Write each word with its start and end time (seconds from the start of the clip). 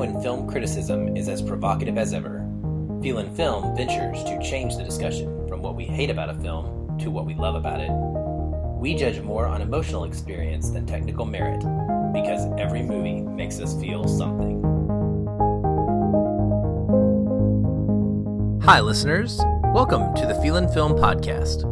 when 0.00 0.18
film 0.22 0.48
criticism 0.48 1.14
is 1.14 1.28
as 1.28 1.42
provocative 1.42 1.98
as 1.98 2.14
ever, 2.14 2.38
Feelin' 3.02 3.36
Film 3.36 3.76
ventures 3.76 4.24
to 4.24 4.40
change 4.42 4.74
the 4.78 4.82
discussion 4.82 5.46
from 5.46 5.60
what 5.60 5.76
we 5.76 5.84
hate 5.84 6.08
about 6.08 6.30
a 6.30 6.34
film 6.36 6.96
to 7.00 7.10
what 7.10 7.26
we 7.26 7.34
love 7.34 7.54
about 7.54 7.80
it. 7.80 7.90
We 8.80 8.94
judge 8.94 9.20
more 9.20 9.46
on 9.46 9.60
emotional 9.60 10.04
experience 10.04 10.70
than 10.70 10.86
technical 10.86 11.26
merit 11.26 11.60
because 12.14 12.48
every 12.58 12.80
movie 12.80 13.20
makes 13.20 13.60
us 13.60 13.78
feel 13.78 14.08
something. 14.08 14.62
Hi, 18.62 18.80
listeners. 18.80 19.38
Welcome 19.74 20.14
to 20.14 20.24
the 20.24 20.40
Feelin' 20.40 20.72
Film 20.72 20.92
Podcast. 20.92 21.66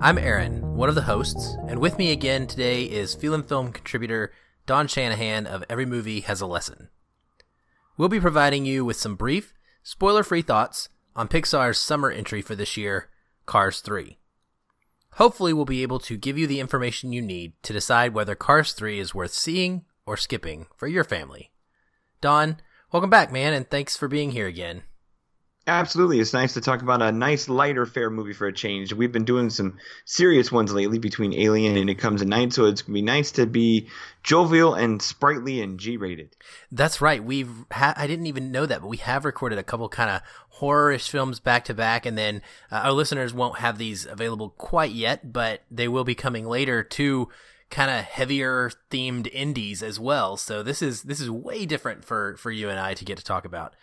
I'm 0.00 0.18
Aaron, 0.18 0.76
one 0.76 0.88
of 0.88 0.94
the 0.94 1.02
hosts, 1.02 1.56
and 1.66 1.80
with 1.80 1.98
me 1.98 2.12
again 2.12 2.46
today 2.46 2.84
is 2.84 3.16
Feelin' 3.16 3.42
Film 3.42 3.72
contributor 3.72 4.32
Don 4.64 4.86
Shanahan 4.86 5.48
of 5.48 5.64
Every 5.68 5.86
Movie 5.86 6.20
Has 6.20 6.40
a 6.40 6.46
Lesson. 6.46 6.90
We'll 7.96 8.08
be 8.08 8.20
providing 8.20 8.66
you 8.66 8.84
with 8.84 8.96
some 8.96 9.14
brief, 9.14 9.54
spoiler 9.84 10.24
free 10.24 10.42
thoughts 10.42 10.88
on 11.14 11.28
Pixar's 11.28 11.78
summer 11.78 12.10
entry 12.10 12.42
for 12.42 12.56
this 12.56 12.76
year, 12.76 13.08
Cars 13.46 13.80
3. 13.80 14.18
Hopefully, 15.12 15.52
we'll 15.52 15.64
be 15.64 15.82
able 15.84 16.00
to 16.00 16.16
give 16.16 16.36
you 16.36 16.48
the 16.48 16.58
information 16.58 17.12
you 17.12 17.22
need 17.22 17.52
to 17.62 17.72
decide 17.72 18.12
whether 18.12 18.34
Cars 18.34 18.72
3 18.72 18.98
is 18.98 19.14
worth 19.14 19.32
seeing 19.32 19.84
or 20.06 20.16
skipping 20.16 20.66
for 20.76 20.88
your 20.88 21.04
family. 21.04 21.52
Don, 22.20 22.56
welcome 22.90 23.10
back, 23.10 23.30
man, 23.30 23.52
and 23.52 23.70
thanks 23.70 23.96
for 23.96 24.08
being 24.08 24.32
here 24.32 24.48
again. 24.48 24.82
Absolutely. 25.66 26.20
It's 26.20 26.34
nice 26.34 26.52
to 26.54 26.60
talk 26.60 26.82
about 26.82 27.00
a 27.00 27.10
nice, 27.10 27.48
lighter 27.48 27.86
fare 27.86 28.10
movie 28.10 28.34
for 28.34 28.46
a 28.46 28.52
change. 28.52 28.92
We've 28.92 29.12
been 29.12 29.24
doing 29.24 29.48
some 29.48 29.78
serious 30.04 30.52
ones 30.52 30.74
lately 30.74 30.98
between 30.98 31.32
Alien 31.32 31.78
and 31.78 31.88
It 31.88 31.94
Comes 31.94 32.20
at 32.20 32.28
Night, 32.28 32.52
so 32.52 32.66
it's 32.66 32.82
going 32.82 32.92
to 32.92 32.98
be 32.98 33.02
nice 33.02 33.32
to 33.32 33.46
be 33.46 33.88
jovial 34.22 34.74
and 34.74 35.00
sprightly 35.00 35.62
and 35.62 35.80
G 35.80 35.96
rated. 35.96 36.36
That's 36.70 37.00
right. 37.00 37.24
We've 37.24 37.50
ha- 37.72 37.94
I 37.96 38.06
didn't 38.06 38.26
even 38.26 38.52
know 38.52 38.66
that, 38.66 38.82
but 38.82 38.88
we 38.88 38.98
have 38.98 39.24
recorded 39.24 39.58
a 39.58 39.62
couple 39.62 39.88
kind 39.88 40.10
of 40.10 40.20
horrorish 40.60 41.08
films 41.08 41.40
back 41.40 41.64
to 41.64 41.74
back, 41.74 42.04
and 42.04 42.18
then 42.18 42.42
uh, 42.70 42.76
our 42.76 42.92
listeners 42.92 43.32
won't 43.32 43.58
have 43.58 43.78
these 43.78 44.04
available 44.04 44.50
quite 44.50 44.92
yet, 44.92 45.32
but 45.32 45.62
they 45.70 45.88
will 45.88 46.04
be 46.04 46.14
coming 46.14 46.46
later 46.46 46.82
to 46.82 47.30
kind 47.70 47.90
of 47.90 48.04
heavier 48.04 48.70
themed 48.90 49.28
indies 49.32 49.82
as 49.82 49.98
well. 49.98 50.36
So 50.36 50.62
this 50.62 50.82
is 50.82 51.04
this 51.04 51.20
is 51.20 51.30
way 51.30 51.64
different 51.64 52.04
for 52.04 52.36
for 52.36 52.50
you 52.50 52.68
and 52.68 52.78
I 52.78 52.92
to 52.92 53.04
get 53.04 53.16
to 53.16 53.24
talk 53.24 53.46
about. 53.46 53.74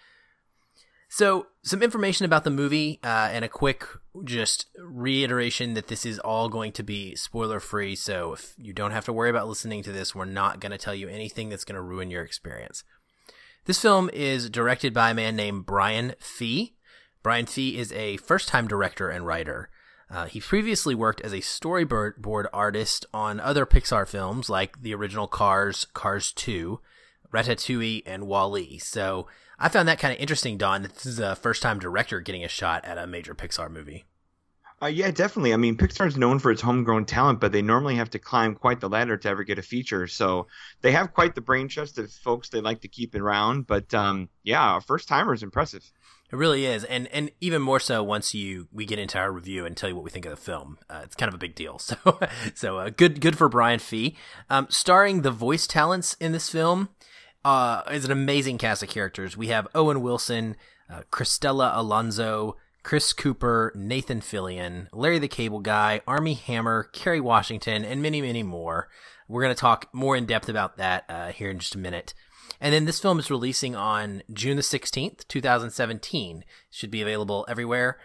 So, 1.14 1.48
some 1.62 1.84
information 1.84 2.26
about 2.26 2.46
the 2.46 2.50
movie 2.50 2.98
uh, 3.04 3.28
and 3.34 3.44
a 3.44 3.50
quick 3.50 3.86
just 4.24 4.68
reiteration 4.80 5.74
that 5.74 5.90
this 5.90 6.06
is 6.06 6.20
all 6.20 6.48
going 6.48 6.72
to 6.72 6.84
be 6.84 7.16
spoiler 7.16 7.60
free. 7.60 7.96
So, 7.98 8.32
if 8.32 8.54
you 8.58 8.72
don't 8.72 8.92
have 8.92 9.04
to 9.06 9.14
worry 9.14 9.30
about 9.30 9.50
listening 9.50 9.84
to 9.84 9.92
this, 9.92 10.16
we're 10.16 10.24
not 10.24 10.62
going 10.62 10.72
to 10.72 10.78
tell 10.78 10.96
you 10.96 11.10
anything 11.10 11.50
that's 11.50 11.66
going 11.66 11.76
to 11.76 11.82
ruin 11.82 12.12
your 12.12 12.24
experience. 12.24 12.86
This 13.66 13.82
film 13.82 14.10
is 14.14 14.50
directed 14.50 14.94
by 14.94 15.10
a 15.10 15.14
man 15.14 15.36
named 15.36 15.66
Brian 15.66 16.16
Fee. 16.18 16.76
Brian 17.24 17.46
Fee 17.46 17.78
is 17.78 17.92
a 17.92 18.16
first 18.16 18.48
time 18.48 18.66
director 18.66 19.10
and 19.10 19.28
writer. 19.28 19.70
Uh, 20.10 20.28
he 20.28 20.40
previously 20.40 20.96
worked 20.96 21.20
as 21.20 21.34
a 21.34 21.40
storyboard 21.40 22.46
artist 22.54 23.06
on 23.14 23.42
other 23.42 23.66
Pixar 23.66 24.08
films 24.08 24.50
like 24.50 24.82
the 24.82 24.96
original 24.96 25.28
Cars, 25.28 25.88
Cars 25.94 26.32
2, 26.32 26.80
Ratatouille, 27.34 28.04
and 28.06 28.28
WALL-E. 28.28 28.78
So 28.78 29.28
I 29.62 29.70
found 29.70 29.88
that 29.88 30.00
kind 30.00 30.12
of 30.12 30.20
interesting, 30.20 30.58
Don. 30.58 30.82
This 30.82 31.06
is 31.06 31.20
a 31.20 31.36
first 31.36 31.62
time 31.62 31.78
director 31.78 32.20
getting 32.20 32.44
a 32.44 32.48
shot 32.48 32.84
at 32.84 32.98
a 32.98 33.06
major 33.06 33.36
Pixar 33.36 33.70
movie. 33.70 34.06
Uh, 34.82 34.88
yeah, 34.88 35.12
definitely. 35.12 35.54
I 35.54 35.58
mean, 35.58 35.78
Pixar's 35.78 36.18
known 36.18 36.40
for 36.40 36.50
its 36.50 36.64
homegrown 36.64 37.06
talent, 37.06 37.40
but 37.40 37.52
they 37.52 37.62
normally 37.62 37.96
have 37.98 38.10
to 38.12 38.20
climb 38.20 38.56
quite 38.56 38.80
the 38.80 38.90
ladder 38.90 39.16
to 39.18 39.30
ever 39.30 39.44
get 39.44 39.60
a 39.60 39.62
feature. 39.62 40.08
So 40.08 40.48
they 40.82 40.92
have 40.94 41.14
quite 41.14 41.36
the 41.36 41.42
brain 41.42 41.68
trust 41.68 42.00
of 42.00 42.12
folks 42.12 42.50
they 42.50 42.60
like 42.60 42.82
to 42.82 42.88
keep 42.88 43.14
around. 43.14 43.68
But 43.68 43.94
um, 43.94 44.30
yeah, 44.42 44.80
first 44.80 45.08
timer 45.08 45.36
is 45.36 45.44
impressive. 45.44 45.84
It 46.32 46.38
really 46.38 46.66
is, 46.66 46.84
and 46.86 47.08
and 47.10 47.30
even 47.42 47.62
more 47.62 47.80
so 47.80 48.02
once 48.02 48.34
you 48.34 48.68
we 48.72 48.86
get 48.86 48.98
into 48.98 49.20
our 49.20 49.32
review 49.32 49.66
and 49.66 49.78
tell 49.78 49.90
you 49.90 49.96
what 49.96 50.06
we 50.06 50.10
think 50.10 50.26
of 50.26 50.32
the 50.32 50.38
film. 50.38 50.80
Uh, 50.90 51.02
it's 51.04 51.16
kind 51.16 51.28
of 51.28 51.36
a 51.36 51.38
big 51.38 51.54
deal. 51.54 51.80
So 51.80 52.20
so 52.56 52.80
uh, 52.80 52.90
good 52.90 53.22
good 53.22 53.38
for 53.38 53.50
Brian 53.50 53.80
Fee, 53.80 54.16
um, 54.50 54.66
starring 54.70 55.22
the 55.22 55.30
voice 55.30 55.68
talents 55.68 56.16
in 56.20 56.32
this 56.32 56.50
film 56.50 56.90
uh, 57.44 57.84
is 57.92 58.06
an 58.06 58.12
amazing 58.12 58.58
cast 58.58 58.84
of 58.84 58.90
characters. 58.90 59.36
We 59.36 59.48
have 59.48 59.68
Owen 59.74 60.02
Wilson, 60.02 60.56
uh, 60.90 61.02
Cristela 61.12 61.76
Alonzo, 61.76 62.58
Chris 62.84 63.14
Cooper, 63.14 63.72
Nathan 63.76 64.22
Fillion, 64.22 64.88
Larry 64.92 65.20
the 65.20 65.28
Cable 65.28 65.60
Guy, 65.60 66.02
Armie 66.08 66.34
Hammer, 66.34 66.90
Kerry 66.94 67.20
Washington, 67.20 67.86
and 67.86 68.02
many, 68.02 68.22
many 68.22 68.44
more. 68.44 68.90
We're 69.28 69.44
going 69.44 69.56
to 69.56 69.60
talk 69.60 69.88
more 69.94 70.16
in 70.16 70.26
depth 70.26 70.50
about 70.50 70.78
that 70.78 71.06
uh, 71.08 71.32
here 71.32 71.50
in 71.50 71.60
just 71.60 71.76
a 71.76 71.80
minute. 71.80 72.14
And 72.60 72.74
then 72.74 72.86
this 72.86 73.00
film 73.00 73.18
is 73.18 73.32
releasing 73.32 73.76
on 73.76 74.24
June 74.32 74.58
the 74.58 74.62
16th, 74.62 75.28
2017. 75.28 76.44
Should 76.70 76.92
be 76.92 77.02
available 77.02 77.46
everywhere. 77.48 77.98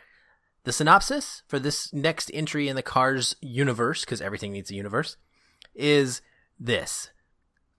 The 0.65 0.73
synopsis 0.73 1.43
for 1.47 1.59
this 1.59 1.93
next 1.93 2.31
entry 2.33 2.69
in 2.69 2.77
the 2.77 2.83
Cars 2.83 3.37
universe, 3.41 4.05
because 4.05 4.21
everything 4.21 4.53
needs 4.53 4.71
a 4.71 4.75
universe, 4.75 5.17
is 5.75 6.23
this. 6.59 7.11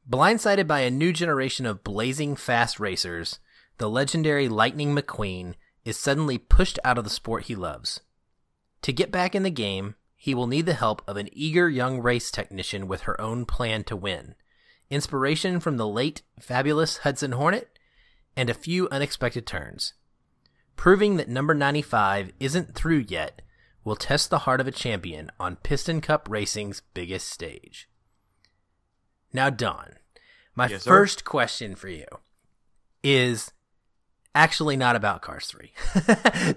Blindsided 0.10 0.68
by 0.68 0.82
a 0.82 0.90
new 0.90 1.12
generation 1.12 1.66
of 1.66 1.84
blazing 1.84 2.38
fast 2.38 2.80
racers, 2.80 3.40
the 3.78 3.90
legendary 3.90 4.48
Lightning 4.48 4.96
McQueen 4.96 5.56
is 5.84 5.98
suddenly 5.98 6.38
pushed 6.38 6.80
out 6.86 6.98
of 6.98 7.04
the 7.04 7.10
sport 7.10 7.44
he 7.44 7.56
loves. 7.56 8.00
To 8.84 8.94
get 8.94 9.12
back 9.12 9.36
in 9.36 9.44
the 9.44 9.50
game, 9.50 9.96
he 10.16 10.34
will 10.34 10.48
need 10.48 10.66
the 10.66 10.76
help 10.76 11.02
of 11.10 11.18
an 11.18 11.28
eager 11.34 11.70
young 11.70 12.00
race 12.00 12.32
technician 12.32 12.88
with 12.88 13.02
her 13.02 13.20
own 13.20 13.46
plan 13.46 13.84
to 13.84 13.98
win, 13.98 14.36
inspiration 14.90 15.60
from 15.60 15.76
the 15.76 15.88
late 15.88 16.22
fabulous 16.40 17.00
Hudson 17.00 17.34
Hornet, 17.34 17.78
and 18.34 18.50
a 18.50 18.54
few 18.54 18.88
unexpected 18.90 19.46
turns. 19.46 19.94
Proving 20.78 21.18
that 21.18 21.28
number 21.28 21.54
95 21.54 22.32
isn't 22.40 22.76
through 22.76 23.04
yet 23.10 23.42
will 23.84 23.98
test 23.98 24.30
the 24.30 24.40
heart 24.40 24.62
of 24.62 24.68
a 24.68 24.72
champion 24.72 25.32
on 25.38 25.58
Piston 25.58 26.00
Cup 26.00 26.30
Racing's 26.30 26.82
biggest 26.94 27.30
stage. 27.30 27.90
Now, 29.34 29.50
Don, 29.50 29.94
my 30.56 30.68
yes, 30.68 30.84
first 30.84 31.26
question 31.26 31.76
for 31.76 31.90
you 31.90 32.06
is 33.04 33.52
actually 34.34 34.78
not 34.78 34.96
about 34.96 35.22
Cars 35.22 35.48
3. 35.48 35.72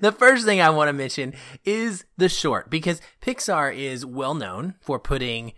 the 0.00 0.14
first 0.16 0.44
thing 0.44 0.60
I 0.60 0.70
want 0.70 0.88
to 0.88 0.92
mention 0.92 1.34
is 1.64 2.04
the 2.16 2.28
short 2.28 2.70
because 2.70 3.00
Pixar 3.22 3.74
is 3.74 4.04
well 4.04 4.34
known 4.34 4.74
for 4.80 4.98
putting 4.98 5.52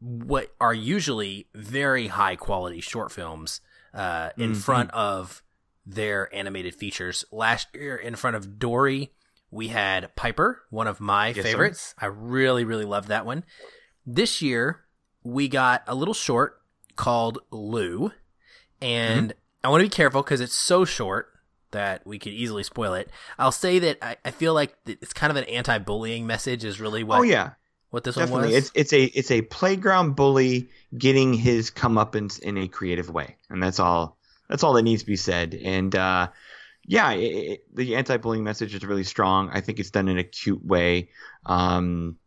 what 0.00 0.52
are 0.60 0.74
usually 0.74 1.46
very 1.54 2.08
high 2.08 2.34
quality 2.34 2.80
short 2.80 3.12
films 3.12 3.60
uh, 3.94 4.30
in 4.36 4.50
mm-hmm. 4.50 4.60
front 4.60 4.90
of 4.90 5.42
their 5.86 6.34
animated 6.34 6.74
features. 6.74 7.24
Last 7.30 7.68
year, 7.74 7.96
in 7.96 8.16
front 8.16 8.36
of 8.36 8.58
Dory, 8.58 9.12
we 9.50 9.68
had 9.68 10.14
Piper, 10.16 10.62
one 10.70 10.88
of 10.88 11.00
my 11.00 11.28
yes, 11.28 11.44
favorites. 11.44 11.80
Sir. 11.80 11.94
I 11.98 12.06
really, 12.06 12.64
really 12.64 12.84
loved 12.84 13.08
that 13.08 13.26
one. 13.26 13.44
This 14.04 14.42
year, 14.42 14.80
we 15.24 15.48
got 15.48 15.82
a 15.86 15.94
little 15.94 16.14
short 16.14 16.60
called 16.96 17.38
Lou, 17.50 18.12
and 18.80 19.30
mm-hmm. 19.30 19.66
I 19.66 19.68
want 19.68 19.80
to 19.80 19.86
be 19.86 19.94
careful 19.94 20.22
because 20.22 20.40
it's 20.40 20.54
so 20.54 20.84
short 20.84 21.28
that 21.70 22.06
we 22.06 22.18
could 22.18 22.32
easily 22.32 22.62
spoil 22.62 22.94
it. 22.94 23.10
I'll 23.38 23.52
say 23.52 23.78
that 23.78 23.98
I, 24.02 24.16
I 24.24 24.30
feel 24.30 24.54
like 24.54 24.76
it's 24.86 25.12
kind 25.12 25.30
of 25.30 25.36
an 25.36 25.44
anti-bullying 25.44 26.26
message 26.26 26.64
is 26.64 26.80
really 26.80 27.02
what. 27.02 27.20
Oh 27.20 27.22
yeah, 27.22 27.52
what 27.90 28.04
this 28.04 28.16
Definitely. 28.16 28.42
one 28.42 28.52
was. 28.52 28.54
It's 28.54 28.72
it's 28.74 28.92
a 28.92 29.04
it's 29.04 29.30
a 29.30 29.42
playground 29.42 30.14
bully 30.16 30.68
getting 30.96 31.34
his 31.34 31.70
comeuppance 31.70 32.38
in 32.40 32.58
a 32.58 32.68
creative 32.68 33.10
way, 33.10 33.36
and 33.48 33.62
that's 33.62 33.80
all. 33.80 34.18
That's 34.48 34.62
all 34.62 34.74
that 34.74 34.82
needs 34.82 35.02
to 35.02 35.06
be 35.06 35.16
said. 35.16 35.54
And 35.54 35.94
uh, 35.94 36.28
yeah, 36.86 37.12
it, 37.12 37.22
it, 37.22 37.74
the 37.74 37.96
anti-bullying 37.96 38.44
message 38.44 38.74
is 38.74 38.84
really 38.84 39.04
strong. 39.04 39.48
I 39.50 39.62
think 39.62 39.80
it's 39.80 39.90
done 39.90 40.08
in 40.08 40.18
a 40.18 40.24
cute 40.24 40.62
way. 40.62 41.08
Um, 41.46 42.18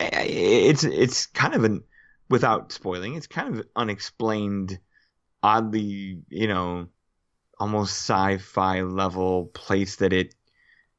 it's 0.00 0.82
it's 0.82 1.26
kind 1.26 1.54
of 1.54 1.62
an 1.62 1.84
without 2.28 2.72
spoiling, 2.72 3.14
it's 3.14 3.26
kind 3.26 3.58
of 3.58 3.66
unexplained, 3.74 4.78
oddly, 5.42 6.22
you 6.28 6.48
know, 6.48 6.88
almost 7.58 7.92
sci-fi 7.92 8.82
level 8.82 9.46
place 9.46 9.96
that 9.96 10.12
it 10.12 10.34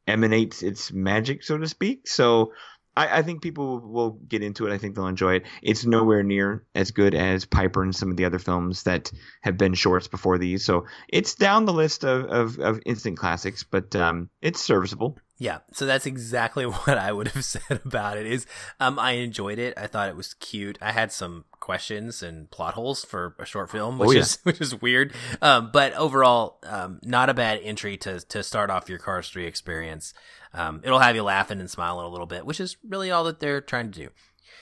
emanates 0.07 0.63
its 0.63 0.91
magic, 0.91 1.43
so 1.43 1.57
to 1.57 1.67
speak. 1.67 2.07
So 2.07 2.51
I, 2.97 3.19
I, 3.19 3.21
think 3.21 3.41
people 3.41 3.79
will 3.79 4.11
get 4.27 4.43
into 4.43 4.65
it. 4.67 4.73
I 4.73 4.77
think 4.77 4.95
they'll 4.95 5.07
enjoy 5.07 5.35
it. 5.35 5.45
It's 5.61 5.85
nowhere 5.85 6.23
near 6.23 6.65
as 6.75 6.91
good 6.91 7.13
as 7.13 7.45
Piper 7.45 7.83
and 7.83 7.95
some 7.95 8.11
of 8.11 8.17
the 8.17 8.25
other 8.25 8.39
films 8.39 8.83
that 8.83 9.11
have 9.41 9.57
been 9.57 9.73
shorts 9.73 10.07
before 10.07 10.37
these. 10.37 10.65
So 10.65 10.85
it's 11.07 11.35
down 11.35 11.65
the 11.65 11.73
list 11.73 12.03
of, 12.03 12.25
of, 12.25 12.59
of 12.59 12.81
instant 12.85 13.17
classics, 13.17 13.63
but 13.63 13.95
um, 13.95 14.29
it's 14.41 14.61
serviceable. 14.61 15.17
Yeah, 15.41 15.59
so 15.71 15.85
that's 15.85 16.05
exactly 16.05 16.65
what 16.65 16.97
I 16.97 17.11
would 17.13 17.29
have 17.29 17.45
said 17.45 17.81
about 17.83 18.17
it. 18.17 18.27
Is 18.27 18.45
um, 18.79 18.99
I 18.99 19.11
enjoyed 19.13 19.57
it. 19.57 19.73
I 19.77 19.87
thought 19.87 20.09
it 20.09 20.15
was 20.17 20.33
cute. 20.35 20.77
I 20.81 20.91
had 20.91 21.11
some 21.11 21.45
questions 21.61 22.21
and 22.21 22.51
plot 22.51 22.73
holes 22.73 23.05
for 23.05 23.35
a 23.39 23.45
short 23.45 23.71
film, 23.71 23.97
which 23.97 24.09
oh, 24.09 24.11
yeah. 24.11 24.19
is 24.19 24.37
which 24.43 24.61
is 24.61 24.79
weird. 24.79 25.13
Um, 25.41 25.69
but 25.71 25.93
overall, 25.93 26.59
um, 26.63 26.99
not 27.03 27.29
a 27.29 27.33
bad 27.33 27.61
entry 27.63 27.97
to 27.97 28.19
to 28.19 28.43
start 28.43 28.69
off 28.69 28.89
your 28.89 28.99
Cars 28.99 29.29
Three 29.29 29.47
experience. 29.47 30.13
Um, 30.53 30.81
it'll 30.83 30.99
have 30.99 31.15
you 31.15 31.23
laughing 31.23 31.59
and 31.59 31.71
smiling 31.71 32.05
a 32.05 32.09
little 32.09 32.27
bit, 32.27 32.45
which 32.45 32.59
is 32.59 32.75
really 32.87 33.09
all 33.09 33.23
that 33.23 33.39
they're 33.39 33.61
trying 33.61 33.91
to 33.91 33.99
do. 33.99 34.09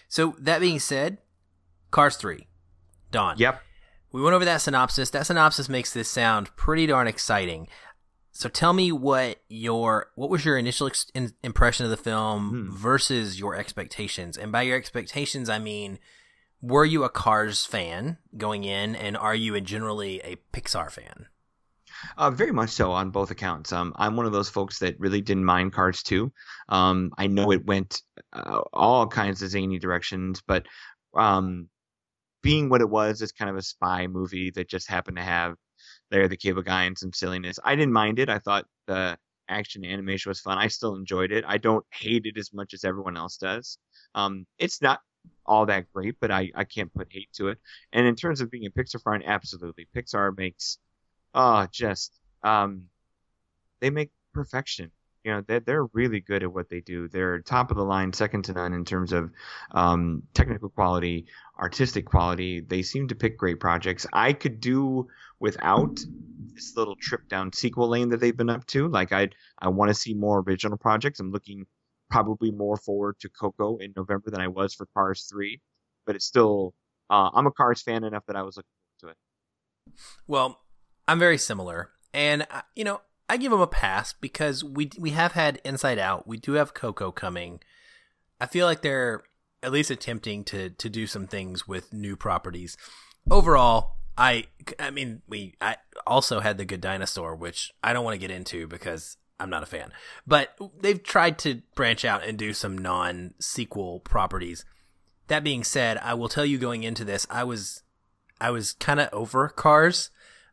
So 0.08 0.36
that 0.40 0.62
being 0.62 0.80
said, 0.80 1.18
Cars 1.90 2.18
Three, 2.18 2.48
Don. 3.10 3.38
Yep. 3.40 3.62
we 4.12 4.22
went 4.22 4.36
over 4.36 4.46
that 4.46 4.62
synopsis. 4.62 5.10
That 5.10 5.26
synopsis 5.26 5.70
makes 5.70 5.92
this 5.92 6.08
sound 6.08 6.56
pretty 6.56 6.86
darn 6.86 7.08
exciting. 7.08 7.68
So 8.38 8.50
tell 8.50 8.72
me 8.72 8.92
what 8.92 9.42
your 9.50 10.12
what 10.14 10.30
was 10.30 10.46
your 10.46 10.60
initial 10.60 10.86
ex- 10.86 11.10
in, 11.16 11.34
impression 11.42 11.86
of 11.86 11.90
the 11.90 11.98
film 11.98 12.50
hmm. 12.50 12.76
versus 12.76 13.40
your 13.40 13.56
expectations, 13.56 14.38
and 14.38 14.52
by 14.52 14.62
your 14.62 14.78
expectations, 14.78 15.50
I 15.50 15.58
mean 15.58 15.98
were 16.62 16.86
you 16.86 17.04
a 17.04 17.10
Cars 17.10 17.66
fan 17.66 18.20
going 18.38 18.64
in, 18.64 18.96
and 18.96 19.18
are 19.18 19.34
you 19.34 19.60
generally 19.62 20.20
a 20.20 20.38
Pixar 20.54 20.92
fan? 20.92 21.26
Uh, 22.16 22.30
very 22.30 22.52
much 22.52 22.70
so 22.70 22.92
on 22.92 23.10
both 23.10 23.32
accounts. 23.32 23.74
Um, 23.74 23.92
I'm 23.96 24.16
one 24.16 24.28
of 24.28 24.34
those 24.34 24.50
folks 24.50 24.78
that 24.80 25.00
really 25.00 25.22
didn't 25.22 25.46
mind 25.46 25.74
Cars 25.74 26.04
2. 26.04 26.32
Um, 26.70 27.14
I 27.18 27.26
know 27.26 27.52
it 27.52 27.66
went 27.66 28.04
uh, 28.34 28.62
all 28.72 29.08
kinds 29.08 29.42
of 29.42 29.50
zany 29.50 29.80
directions, 29.80 30.44
but 30.46 30.68
um, 31.16 31.70
being 32.44 32.70
what 32.70 32.82
it 32.82 32.90
was 32.90 33.24
it's 33.24 33.32
kind 33.32 33.50
of 33.50 33.58
a 33.58 33.64
spy 33.64 34.06
movie 34.06 34.52
that 34.52 34.70
just 34.70 34.88
happened 34.88 35.18
to 35.18 35.24
have 35.24 35.56
Larry 36.12 36.28
the 36.28 36.38
Cable 36.38 36.62
Guy 36.62 36.84
and 36.84 36.98
some 36.98 37.14
silliness, 37.14 37.60
I 37.64 37.76
didn't 37.76 37.94
mind 37.94 38.20
it. 38.20 38.30
I 38.30 38.40
thought 38.40 38.66
the 38.88 39.18
action 39.50 39.86
animation 39.86 40.30
was 40.30 40.40
fun. 40.40 40.58
I 40.58 40.68
still 40.68 40.96
enjoyed 40.96 41.32
it. 41.32 41.44
I 41.48 41.58
don't 41.58 41.86
hate 41.92 42.26
it 42.26 42.38
as 42.38 42.54
much 42.54 42.74
as 42.74 42.84
everyone 42.84 43.18
else 43.18 43.38
does. 43.38 43.78
Um, 44.16 44.46
it's 44.58 44.82
not 44.82 45.02
all 45.46 45.66
that 45.66 45.92
great, 45.94 46.16
but 46.20 46.32
I, 46.32 46.52
I 46.56 46.64
can't 46.64 46.94
put 46.94 47.12
hate 47.12 47.30
to 47.34 47.50
it. 47.50 47.58
And 47.94 48.06
in 48.06 48.16
terms 48.16 48.42
of 48.42 48.52
being 48.52 48.66
a 48.66 48.70
Pixar 48.70 49.02
fan, 49.02 49.24
absolutely. 49.24 49.88
Pixar 49.96 50.38
makes 50.38 50.78
oh, 51.34 51.68
just 51.72 52.20
um, 52.44 52.84
they 53.80 53.90
make 53.90 54.12
perfection. 54.34 54.92
You 55.28 55.34
know, 55.34 55.44
they're, 55.46 55.60
they're 55.60 55.86
really 55.88 56.22
good 56.22 56.42
at 56.42 56.54
what 56.54 56.70
they 56.70 56.80
do. 56.80 57.10
They're 57.10 57.42
top 57.42 57.70
of 57.70 57.76
the 57.76 57.84
line, 57.84 58.14
second 58.14 58.44
to 58.44 58.54
none 58.54 58.72
in 58.72 58.86
terms 58.86 59.12
of 59.12 59.30
um, 59.72 60.24
technical 60.34 60.70
quality, 60.70 61.26
artistic 61.60 62.06
quality. 62.06 62.62
They 62.62 62.82
seem 62.82 63.10
to 63.10 63.16
pick 63.16 63.38
great 63.38 63.60
projects. 63.60 64.08
I 64.14 64.32
could 64.32 64.62
do 64.62 65.10
without 65.42 66.00
this 66.54 66.78
little 66.78 66.96
trip 66.96 67.28
down 67.28 67.52
sequel 67.52 67.90
lane 67.90 68.08
that 68.08 68.22
they've 68.22 68.38
been 68.38 68.50
up 68.50 68.66
to. 68.68 68.88
Like 68.88 69.12
I, 69.12 69.28
I 69.60 69.68
want 69.68 69.90
to 69.90 69.94
see 69.94 70.14
more 70.14 70.40
original 70.48 70.78
projects. 70.78 71.20
I'm 71.20 71.34
looking 71.34 71.66
probably 72.10 72.52
more 72.52 72.78
forward 72.78 73.20
to 73.20 73.28
Coco 73.28 73.80
in 73.80 73.92
November 73.98 74.32
than 74.32 74.40
I 74.40 74.48
was 74.48 74.76
for 74.76 74.88
Cars 74.94 75.28
Three, 75.30 75.60
but 76.06 76.16
it's 76.16 76.26
still. 76.26 76.74
Uh, 77.10 77.32
I'm 77.34 77.48
a 77.48 77.52
Cars 77.52 77.82
fan 77.82 78.06
enough 78.06 78.24
that 78.28 78.38
I 78.38 78.44
was 78.44 78.56
looking 78.56 78.70
forward 79.02 79.16
to 79.16 79.92
it. 79.92 80.00
Well, 80.26 80.62
I'm 81.06 81.20
very 81.20 81.38
similar, 81.38 81.90
and 82.14 82.48
uh, 82.50 82.62
you 82.78 82.86
know, 82.86 83.02
I 83.30 83.38
give 83.38 83.52
them 83.52 83.62
a 83.62 83.68
pass 83.68 84.14
because 84.14 84.64
we 84.64 84.90
we 84.98 85.12
have 85.12 85.34
had 85.34 85.62
Inside 85.66 86.00
Out. 86.00 86.28
We 86.28 86.38
do 86.38 86.54
have 86.54 86.74
Coco 86.74 87.12
coming. 87.12 87.60
I 88.40 88.46
feel 88.46 88.66
like 88.66 88.82
they're 88.82 89.24
at 89.62 89.72
least 89.72 89.92
attempting 89.92 90.44
to 90.46 90.70
to 90.70 90.90
do 90.90 91.08
some 91.08 91.28
things 91.28 91.68
with 91.68 91.94
new 91.94 92.16
properties. 92.16 92.78
Overall, 93.30 93.98
I 94.18 94.46
I 94.80 94.92
mean, 94.92 95.22
we 95.28 95.56
I 95.60 95.78
also 96.06 96.40
had 96.40 96.58
the 96.58 96.66
Good 96.66 96.82
Dinosaur, 96.82 97.36
which 97.36 97.72
I 97.84 97.94
don't 97.94 98.06
want 98.06 98.16
to 98.16 98.20
get 98.28 98.32
into 98.32 98.68
because 98.68 99.18
I'm 99.40 99.50
not 99.50 99.64
a 99.64 99.68
fan. 99.68 99.92
But 100.26 100.58
they've 100.80 101.02
tried 101.02 101.38
to 101.40 101.62
branch 101.76 102.06
out 102.06 102.26
and 102.26 102.38
do 102.38 102.54
some 102.54 102.78
non 102.78 103.34
sequel 103.40 104.00
properties. 104.00 104.66
That 105.28 105.44
being 105.44 105.64
said, 105.64 105.98
I 105.98 106.14
will 106.14 106.30
tell 106.30 106.46
you 106.46 106.58
going 106.58 106.84
into 106.84 107.04
this, 107.04 107.28
I 107.30 107.44
was 107.44 107.84
I 108.40 108.52
was 108.52 108.74
kind 108.74 109.00
of 109.00 109.10
over 109.12 109.50
Cars. 109.50 110.10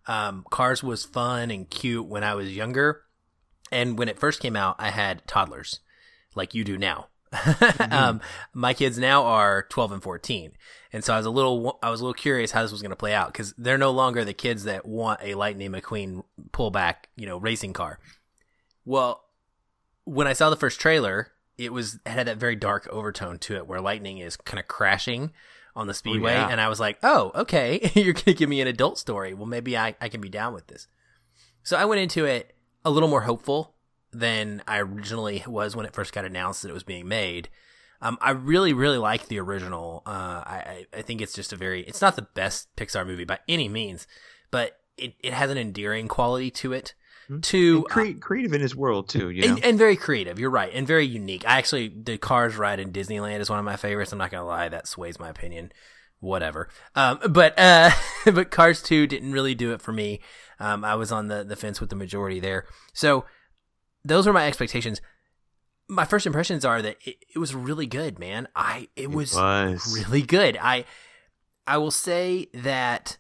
Um, 0.06 0.44
Cars 0.50 0.82
was 0.82 1.04
fun 1.04 1.50
and 1.50 1.68
cute 1.68 2.06
when 2.06 2.24
I 2.24 2.34
was 2.34 2.54
younger, 2.54 3.02
and 3.72 3.98
when 3.98 4.08
it 4.08 4.18
first 4.18 4.40
came 4.40 4.56
out, 4.56 4.76
I 4.78 4.90
had 4.90 5.26
toddlers, 5.26 5.80
like 6.34 6.54
you 6.54 6.64
do 6.64 6.76
now. 6.76 7.08
mm-hmm. 7.34 7.92
um, 7.92 8.20
my 8.52 8.74
kids 8.74 8.98
now 8.98 9.24
are 9.24 9.66
12 9.70 9.92
and 9.92 10.02
14, 10.02 10.52
and 10.92 11.02
so 11.02 11.14
I 11.14 11.16
was 11.16 11.26
a 11.26 11.30
little 11.30 11.78
I 11.82 11.90
was 11.90 12.00
a 12.00 12.04
little 12.04 12.14
curious 12.14 12.52
how 12.52 12.62
this 12.62 12.70
was 12.70 12.82
going 12.82 12.90
to 12.90 12.96
play 12.96 13.14
out 13.14 13.32
because 13.32 13.54
they're 13.58 13.78
no 13.78 13.90
longer 13.90 14.24
the 14.24 14.34
kids 14.34 14.64
that 14.64 14.86
want 14.86 15.20
a 15.22 15.34
Lightning 15.34 15.72
McQueen 15.72 16.22
pullback, 16.50 17.06
you 17.16 17.26
know, 17.26 17.38
racing 17.38 17.72
car. 17.72 17.98
Well, 18.84 19.24
when 20.04 20.26
I 20.26 20.34
saw 20.34 20.50
the 20.50 20.56
first 20.56 20.78
trailer, 20.78 21.32
it 21.58 21.72
was 21.72 21.98
it 22.06 22.10
had 22.10 22.28
that 22.28 22.36
very 22.36 22.56
dark 22.56 22.86
overtone 22.90 23.38
to 23.40 23.56
it 23.56 23.66
where 23.66 23.80
Lightning 23.80 24.18
is 24.18 24.36
kind 24.36 24.60
of 24.60 24.68
crashing 24.68 25.32
on 25.76 25.86
the 25.86 25.92
oh, 25.92 25.94
speedway 25.94 26.32
oh, 26.32 26.36
yeah. 26.36 26.48
and 26.48 26.60
i 26.60 26.68
was 26.68 26.80
like 26.80 26.98
oh 27.02 27.32
okay 27.34 27.90
you're 27.94 28.14
gonna 28.14 28.34
give 28.34 28.48
me 28.48 28.60
an 28.60 28.68
adult 28.68 28.98
story 28.98 29.34
well 29.34 29.46
maybe 29.46 29.76
I, 29.76 29.94
I 30.00 30.08
can 30.08 30.20
be 30.20 30.28
down 30.28 30.54
with 30.54 30.66
this 30.66 30.86
so 31.62 31.76
i 31.76 31.84
went 31.84 32.00
into 32.00 32.24
it 32.24 32.54
a 32.84 32.90
little 32.90 33.08
more 33.08 33.22
hopeful 33.22 33.74
than 34.12 34.62
i 34.68 34.78
originally 34.78 35.42
was 35.46 35.74
when 35.74 35.86
it 35.86 35.94
first 35.94 36.12
got 36.12 36.24
announced 36.24 36.62
that 36.62 36.70
it 36.70 36.74
was 36.74 36.84
being 36.84 37.08
made 37.08 37.48
um, 38.00 38.18
i 38.20 38.30
really 38.30 38.72
really 38.72 38.98
like 38.98 39.26
the 39.26 39.40
original 39.40 40.02
uh, 40.06 40.10
I, 40.46 40.86
I 40.92 41.02
think 41.02 41.20
it's 41.20 41.32
just 41.32 41.52
a 41.52 41.56
very 41.56 41.82
it's 41.82 42.00
not 42.00 42.16
the 42.16 42.22
best 42.34 42.74
pixar 42.76 43.06
movie 43.06 43.24
by 43.24 43.40
any 43.48 43.68
means 43.68 44.06
but 44.50 44.78
it, 44.96 45.14
it 45.20 45.32
has 45.32 45.50
an 45.50 45.58
endearing 45.58 46.08
quality 46.08 46.50
to 46.50 46.72
it. 46.72 46.94
To 47.42 47.82
cre- 47.84 48.00
uh, 48.00 48.12
creative 48.20 48.52
in 48.52 48.60
his 48.60 48.74
world 48.74 49.08
too, 49.08 49.30
you 49.30 49.42
know? 49.42 49.54
and, 49.54 49.64
and, 49.64 49.78
very 49.78 49.96
creative. 49.96 50.38
You're 50.38 50.50
right, 50.50 50.70
and 50.72 50.86
very 50.86 51.06
unique. 51.06 51.46
I 51.46 51.58
actually 51.58 51.88
the 51.88 52.18
Cars 52.18 52.56
ride 52.56 52.80
in 52.80 52.92
Disneyland 52.92 53.40
is 53.40 53.50
one 53.50 53.58
of 53.58 53.64
my 53.64 53.76
favorites. 53.76 54.12
I'm 54.12 54.18
not 54.18 54.30
gonna 54.30 54.46
lie, 54.46 54.68
that 54.68 54.86
sways 54.86 55.18
my 55.18 55.28
opinion. 55.28 55.72
Whatever. 56.20 56.68
Um, 56.94 57.18
but 57.30 57.58
uh, 57.58 57.90
but 58.24 58.50
Cars 58.50 58.82
Two 58.82 59.06
didn't 59.06 59.32
really 59.32 59.54
do 59.54 59.72
it 59.72 59.82
for 59.82 59.92
me. 59.92 60.20
Um, 60.58 60.84
I 60.84 60.94
was 60.94 61.12
on 61.12 61.28
the 61.28 61.44
the 61.44 61.56
fence 61.56 61.80
with 61.80 61.90
the 61.90 61.96
majority 61.96 62.40
there. 62.40 62.66
So 62.92 63.24
those 64.04 64.26
were 64.26 64.32
my 64.32 64.46
expectations. 64.46 65.00
My 65.88 66.04
first 66.04 66.26
impressions 66.26 66.64
are 66.64 66.80
that 66.80 66.96
it, 67.04 67.16
it 67.34 67.38
was 67.38 67.54
really 67.54 67.86
good, 67.86 68.18
man. 68.18 68.48
I 68.54 68.88
it, 68.96 69.04
it 69.04 69.10
was, 69.10 69.34
was 69.34 70.06
really 70.06 70.22
good. 70.22 70.58
I 70.60 70.84
I 71.66 71.78
will 71.78 71.90
say 71.90 72.48
that 72.54 73.18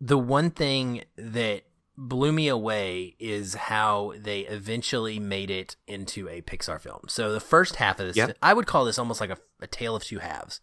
the 0.00 0.18
one 0.18 0.50
thing 0.50 1.04
that 1.16 1.62
blew 1.96 2.32
me 2.32 2.48
away 2.48 3.16
is 3.18 3.54
how 3.54 4.12
they 4.18 4.40
eventually 4.40 5.18
made 5.18 5.50
it 5.50 5.76
into 5.86 6.28
a 6.28 6.42
Pixar 6.42 6.80
film. 6.80 7.02
So 7.08 7.32
the 7.32 7.40
first 7.40 7.76
half 7.76 7.98
of 7.98 8.06
this, 8.06 8.16
yep. 8.16 8.36
I 8.42 8.52
would 8.52 8.66
call 8.66 8.84
this 8.84 8.98
almost 8.98 9.20
like 9.20 9.30
a, 9.30 9.38
a 9.60 9.66
tale 9.66 9.96
of 9.96 10.04
two 10.04 10.18
halves. 10.18 10.60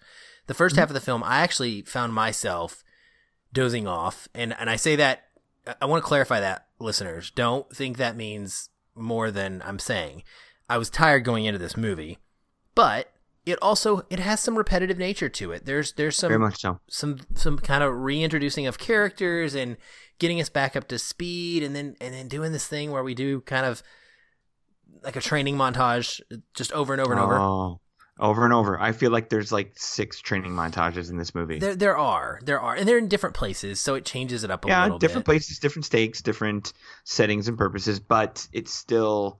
The 0.47 0.53
1st 0.53 0.69
mm-hmm. 0.69 0.80
half 0.80 0.89
of 0.89 0.94
the 0.94 1.01
film, 1.01 1.24
I 1.24 1.39
actually 1.41 1.81
found 1.83 2.13
myself 2.13 2.83
dozing 3.53 3.88
off, 3.88 4.27
and 4.33 4.53
and 4.59 4.69
I 4.69 4.75
say 4.75 4.95
that 4.97 5.24
I 5.81 5.85
want 5.85 6.03
to 6.03 6.07
clarify 6.07 6.39
that 6.41 6.68
listeners 6.80 7.31
don't 7.31 7.74
think 7.74 7.97
that 7.97 8.18
means 8.18 8.69
more 8.95 9.31
than 9.31 9.62
I'm 9.65 9.80
saying. 9.80 10.24
I 10.69 10.77
was 10.77 10.89
tired 10.89 11.24
going 11.24 11.45
into 11.45 11.59
this 11.59 11.77
movie, 11.77 12.18
but 12.75 13.13
it 13.45 13.59
also 13.62 14.06
it 14.09 14.19
has 14.19 14.40
some 14.40 14.57
repetitive 14.57 14.97
nature 14.97 15.30
to 15.30 15.52
it. 15.52 15.66
There's 15.66 15.94
there's 15.94 16.16
some 16.16 16.52
so. 16.56 16.80
some 16.90 17.19
some 17.35 17.57
kind 17.57 17.83
of 17.83 17.94
reintroducing 17.94 18.68
of 18.68 18.78
characters 18.78 19.54
and 19.54 19.78
getting 20.19 20.40
us 20.40 20.50
back 20.50 20.76
up 20.76 20.88
to 20.90 21.00
speed, 21.00 21.64
and 21.64 21.76
then 21.76 21.95
and 22.00 22.14
then 22.14 22.28
doing 22.28 22.52
this 22.52 22.68
thing 22.68 22.92
where 22.92 23.04
we 23.04 23.14
do 23.14 23.42
kind 23.42 23.66
of 23.66 23.83
like 25.04 25.16
a 25.16 25.21
training 25.21 25.56
montage 25.57 26.21
just 26.54 26.71
over 26.71 26.94
and 26.94 27.02
over 27.02 27.14
and 27.14 27.21
over. 27.21 27.38
Oh, 27.38 27.81
over 28.19 28.45
and 28.45 28.54
over. 28.54 28.80
I 28.80 28.94
feel 28.94 29.12
like 29.12 29.30
there's 29.30 29.52
like 29.52 29.73
six 29.76 30.19
training 30.21 30.52
montages 30.52 31.09
in 31.09 31.18
this 31.18 31.35
movie. 31.35 31.59
There, 31.59 31.76
there 31.76 31.97
are, 31.97 32.40
there 32.44 32.62
are, 32.62 32.76
and 32.76 32.88
they're 32.88 32.97
in 32.97 33.07
different 33.07 33.35
places, 33.35 33.81
so 33.81 33.95
it 33.95 34.06
changes 34.06 34.44
it 34.44 34.52
up 34.52 34.64
a 34.64 34.68
yeah, 34.68 34.83
little. 34.83 34.95
Yeah, 34.95 35.00
different 35.00 35.26
places, 35.26 35.59
different 35.59 35.85
stakes, 35.85 36.21
different 36.21 36.71
settings 37.04 37.47
and 37.47 37.57
purposes, 37.57 38.00
but 38.00 38.47
it's 38.54 38.73
still 38.73 39.40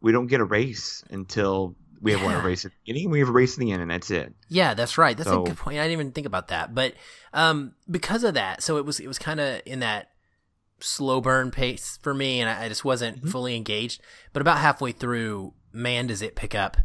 we 0.00 0.12
don't 0.12 0.26
get 0.26 0.40
a 0.40 0.44
race 0.44 1.04
until 1.10 1.76
we 2.00 2.12
have 2.12 2.20
yeah. 2.20 2.36
one 2.36 2.44
race 2.44 2.64
at 2.64 2.72
the 2.72 2.76
beginning, 2.84 3.10
we 3.10 3.18
have 3.20 3.28
a 3.28 3.32
race 3.32 3.54
at 3.54 3.60
the 3.60 3.72
end, 3.72 3.82
and 3.82 3.90
that's 3.90 4.10
it. 4.10 4.32
Yeah, 4.48 4.74
that's 4.74 4.96
right. 4.96 5.16
That's 5.16 5.28
so, 5.28 5.42
a 5.42 5.46
good 5.46 5.56
point. 5.56 5.78
I 5.78 5.82
didn't 5.82 5.92
even 5.92 6.12
think 6.12 6.26
about 6.26 6.48
that, 6.48 6.74
but 6.74 6.94
um, 7.32 7.74
because 7.90 8.24
of 8.24 8.34
that, 8.34 8.62
so 8.62 8.78
it 8.78 8.84
was 8.84 9.00
it 9.00 9.06
was 9.06 9.18
kind 9.18 9.40
of 9.40 9.60
in 9.66 9.80
that 9.80 10.10
slow 10.80 11.20
burn 11.20 11.50
pace 11.50 11.98
for 12.02 12.14
me, 12.14 12.40
and 12.40 12.48
I, 12.48 12.64
I 12.64 12.68
just 12.68 12.84
wasn't 12.84 13.18
mm-hmm. 13.18 13.28
fully 13.28 13.56
engaged. 13.56 14.00
But 14.32 14.40
about 14.40 14.58
halfway 14.58 14.92
through, 14.92 15.54
man, 15.72 16.06
does 16.06 16.22
it 16.22 16.36
pick 16.36 16.54
up 16.54 16.76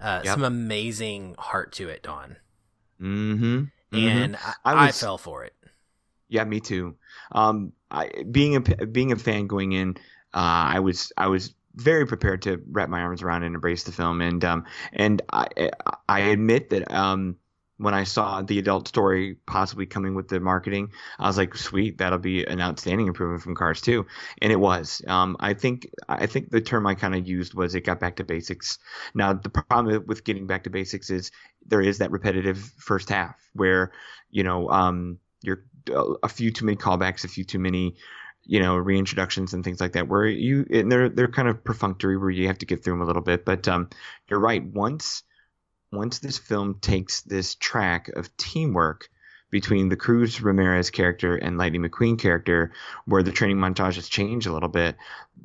uh, 0.00 0.22
yep. 0.24 0.34
some 0.34 0.44
amazing 0.44 1.36
heart 1.38 1.72
to 1.74 1.88
it, 1.88 2.02
Don. 2.02 2.36
Mm-hmm. 3.00 3.44
mm-hmm. 3.44 3.96
And 3.96 4.36
I, 4.36 4.54
I, 4.64 4.86
was, 4.86 5.02
I, 5.02 5.06
fell 5.06 5.18
for 5.18 5.44
it. 5.44 5.54
Yeah, 6.28 6.44
me 6.44 6.60
too. 6.60 6.96
Um, 7.32 7.72
I 7.90 8.10
being 8.30 8.56
a 8.56 8.86
being 8.86 9.12
a 9.12 9.16
fan 9.16 9.46
going 9.46 9.72
in, 9.72 9.96
uh, 10.34 10.74
I 10.74 10.80
was 10.80 11.12
I 11.16 11.28
was 11.28 11.54
very 11.74 12.06
prepared 12.06 12.42
to 12.42 12.62
wrap 12.70 12.88
my 12.88 13.00
arms 13.00 13.22
around 13.22 13.42
and 13.42 13.54
embrace 13.54 13.84
the 13.84 13.92
film. 13.92 14.20
And 14.20 14.44
um, 14.44 14.64
and 14.92 15.22
I 15.32 15.70
I 16.08 16.20
admit 16.20 16.70
that 16.70 16.90
um, 16.92 17.36
when 17.78 17.94
I 17.94 18.04
saw 18.04 18.42
the 18.42 18.58
adult 18.58 18.86
story 18.86 19.36
possibly 19.46 19.86
coming 19.86 20.14
with 20.14 20.28
the 20.28 20.38
marketing, 20.38 20.92
I 21.18 21.26
was 21.26 21.36
like, 21.36 21.56
sweet, 21.56 21.98
that'll 21.98 22.18
be 22.18 22.44
an 22.44 22.60
outstanding 22.60 23.08
improvement 23.08 23.42
from 23.42 23.56
Cars 23.56 23.80
2. 23.80 24.06
And 24.40 24.52
it 24.52 24.60
was. 24.60 25.02
Um, 25.08 25.36
I 25.40 25.54
think 25.54 25.90
I 26.08 26.26
think 26.26 26.50
the 26.50 26.60
term 26.60 26.86
I 26.86 26.94
kind 26.94 27.14
of 27.14 27.26
used 27.26 27.54
was 27.54 27.74
it 27.74 27.82
got 27.82 28.00
back 28.00 28.16
to 28.16 28.24
basics. 28.24 28.78
Now 29.14 29.32
the 29.32 29.50
problem 29.50 30.04
with 30.06 30.24
getting 30.24 30.46
back 30.46 30.64
to 30.64 30.70
basics 30.70 31.10
is 31.10 31.30
there 31.66 31.80
is 31.80 31.98
that 31.98 32.10
repetitive 32.10 32.58
first 32.78 33.08
half 33.08 33.36
where 33.54 33.92
you 34.30 34.44
know 34.44 34.68
um, 34.70 35.18
you're 35.42 35.64
a 36.22 36.28
few 36.28 36.50
too 36.50 36.64
many 36.64 36.76
callbacks, 36.76 37.24
a 37.24 37.28
few 37.28 37.44
too 37.44 37.58
many 37.58 37.96
you 38.46 38.60
know 38.60 38.74
reintroductions 38.74 39.52
and 39.52 39.64
things 39.64 39.80
like 39.80 39.92
that 39.92 40.08
where 40.08 40.26
you 40.26 40.66
and 40.70 40.90
they're 40.90 41.08
they're 41.08 41.28
kind 41.28 41.48
of 41.48 41.64
perfunctory 41.64 42.16
where 42.16 42.30
you 42.30 42.46
have 42.46 42.58
to 42.58 42.66
get 42.66 42.84
through 42.84 42.94
them 42.94 43.02
a 43.02 43.06
little 43.06 43.22
bit 43.22 43.44
but 43.44 43.66
um, 43.68 43.88
you're 44.28 44.40
right 44.40 44.64
once 44.64 45.22
once 45.92 46.18
this 46.18 46.38
film 46.38 46.78
takes 46.80 47.22
this 47.22 47.54
track 47.54 48.08
of 48.08 48.36
teamwork 48.36 49.08
between 49.50 49.88
the 49.88 49.96
Cruz 49.96 50.42
Ramirez 50.42 50.90
character 50.90 51.36
and 51.36 51.56
Lightning 51.56 51.82
McQueen 51.82 52.18
character, 52.18 52.72
where 53.04 53.22
the 53.22 53.30
training 53.30 53.58
montages 53.58 54.10
change 54.10 54.46
a 54.46 54.52
little 54.52 54.68
bit. 54.68 54.96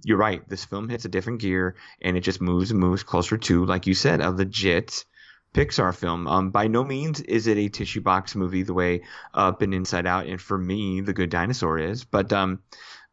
You're 0.03 0.17
right. 0.17 0.41
This 0.49 0.65
film 0.65 0.89
hits 0.89 1.05
a 1.05 1.09
different 1.09 1.41
gear, 1.41 1.75
and 2.01 2.17
it 2.17 2.21
just 2.21 2.41
moves 2.41 2.71
and 2.71 2.79
moves 2.79 3.03
closer 3.03 3.37
to, 3.37 3.65
like 3.65 3.85
you 3.85 3.93
said, 3.93 4.19
a 4.19 4.31
legit 4.31 5.05
Pixar 5.53 5.95
film. 5.95 6.27
Um, 6.27 6.51
by 6.51 6.67
no 6.67 6.83
means 6.83 7.21
is 7.21 7.47
it 7.47 7.57
a 7.57 7.69
tissue 7.69 8.01
box 8.01 8.35
movie 8.35 8.63
the 8.63 8.73
way 8.73 9.01
Up 9.33 9.61
and 9.61 9.73
Inside 9.73 10.05
Out, 10.05 10.27
and 10.27 10.39
for 10.39 10.57
me, 10.57 11.01
The 11.01 11.13
Good 11.13 11.29
Dinosaur 11.29 11.79
is. 11.79 12.03
But 12.03 12.31
um, 12.31 12.61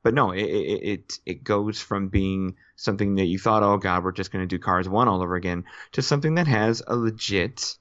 but 0.02 0.14
no, 0.14 0.30
it, 0.32 0.42
it 0.42 1.12
it 1.24 1.44
goes 1.44 1.80
from 1.80 2.08
being 2.08 2.56
something 2.76 3.16
that 3.16 3.24
you 3.24 3.38
thought, 3.38 3.62
oh 3.62 3.78
god, 3.78 4.04
we're 4.04 4.12
just 4.12 4.30
going 4.30 4.42
to 4.42 4.46
do 4.46 4.58
Cars 4.58 4.88
One 4.88 5.08
all 5.08 5.22
over 5.22 5.34
again, 5.34 5.64
to 5.92 6.02
something 6.02 6.34
that 6.34 6.46
has 6.46 6.82
a 6.86 6.94
legit, 6.94 7.76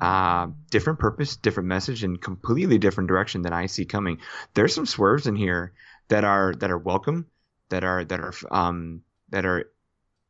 uh, 0.00 0.46
different 0.70 0.98
purpose, 0.98 1.36
different 1.36 1.68
message, 1.68 2.04
and 2.04 2.20
completely 2.22 2.78
different 2.78 3.08
direction 3.08 3.42
that 3.42 3.52
I 3.52 3.66
see 3.66 3.84
coming. 3.84 4.18
There's 4.54 4.74
some 4.74 4.86
swerves 4.86 5.26
in 5.26 5.36
here 5.36 5.72
that 6.06 6.24
are 6.24 6.54
that 6.54 6.70
are 6.70 6.78
welcome, 6.78 7.26
that 7.68 7.84
are 7.84 8.04
that 8.04 8.20
are 8.20 8.32
um 8.50 9.02
that 9.30 9.44
are 9.44 9.70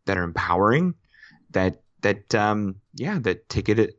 that 0.06 0.16
are 0.16 0.24
empowering, 0.24 0.94
that 1.50 1.82
that 2.02 2.34
um 2.34 2.76
yeah 2.94 3.18
that 3.20 3.48
take 3.48 3.68
it. 3.68 3.98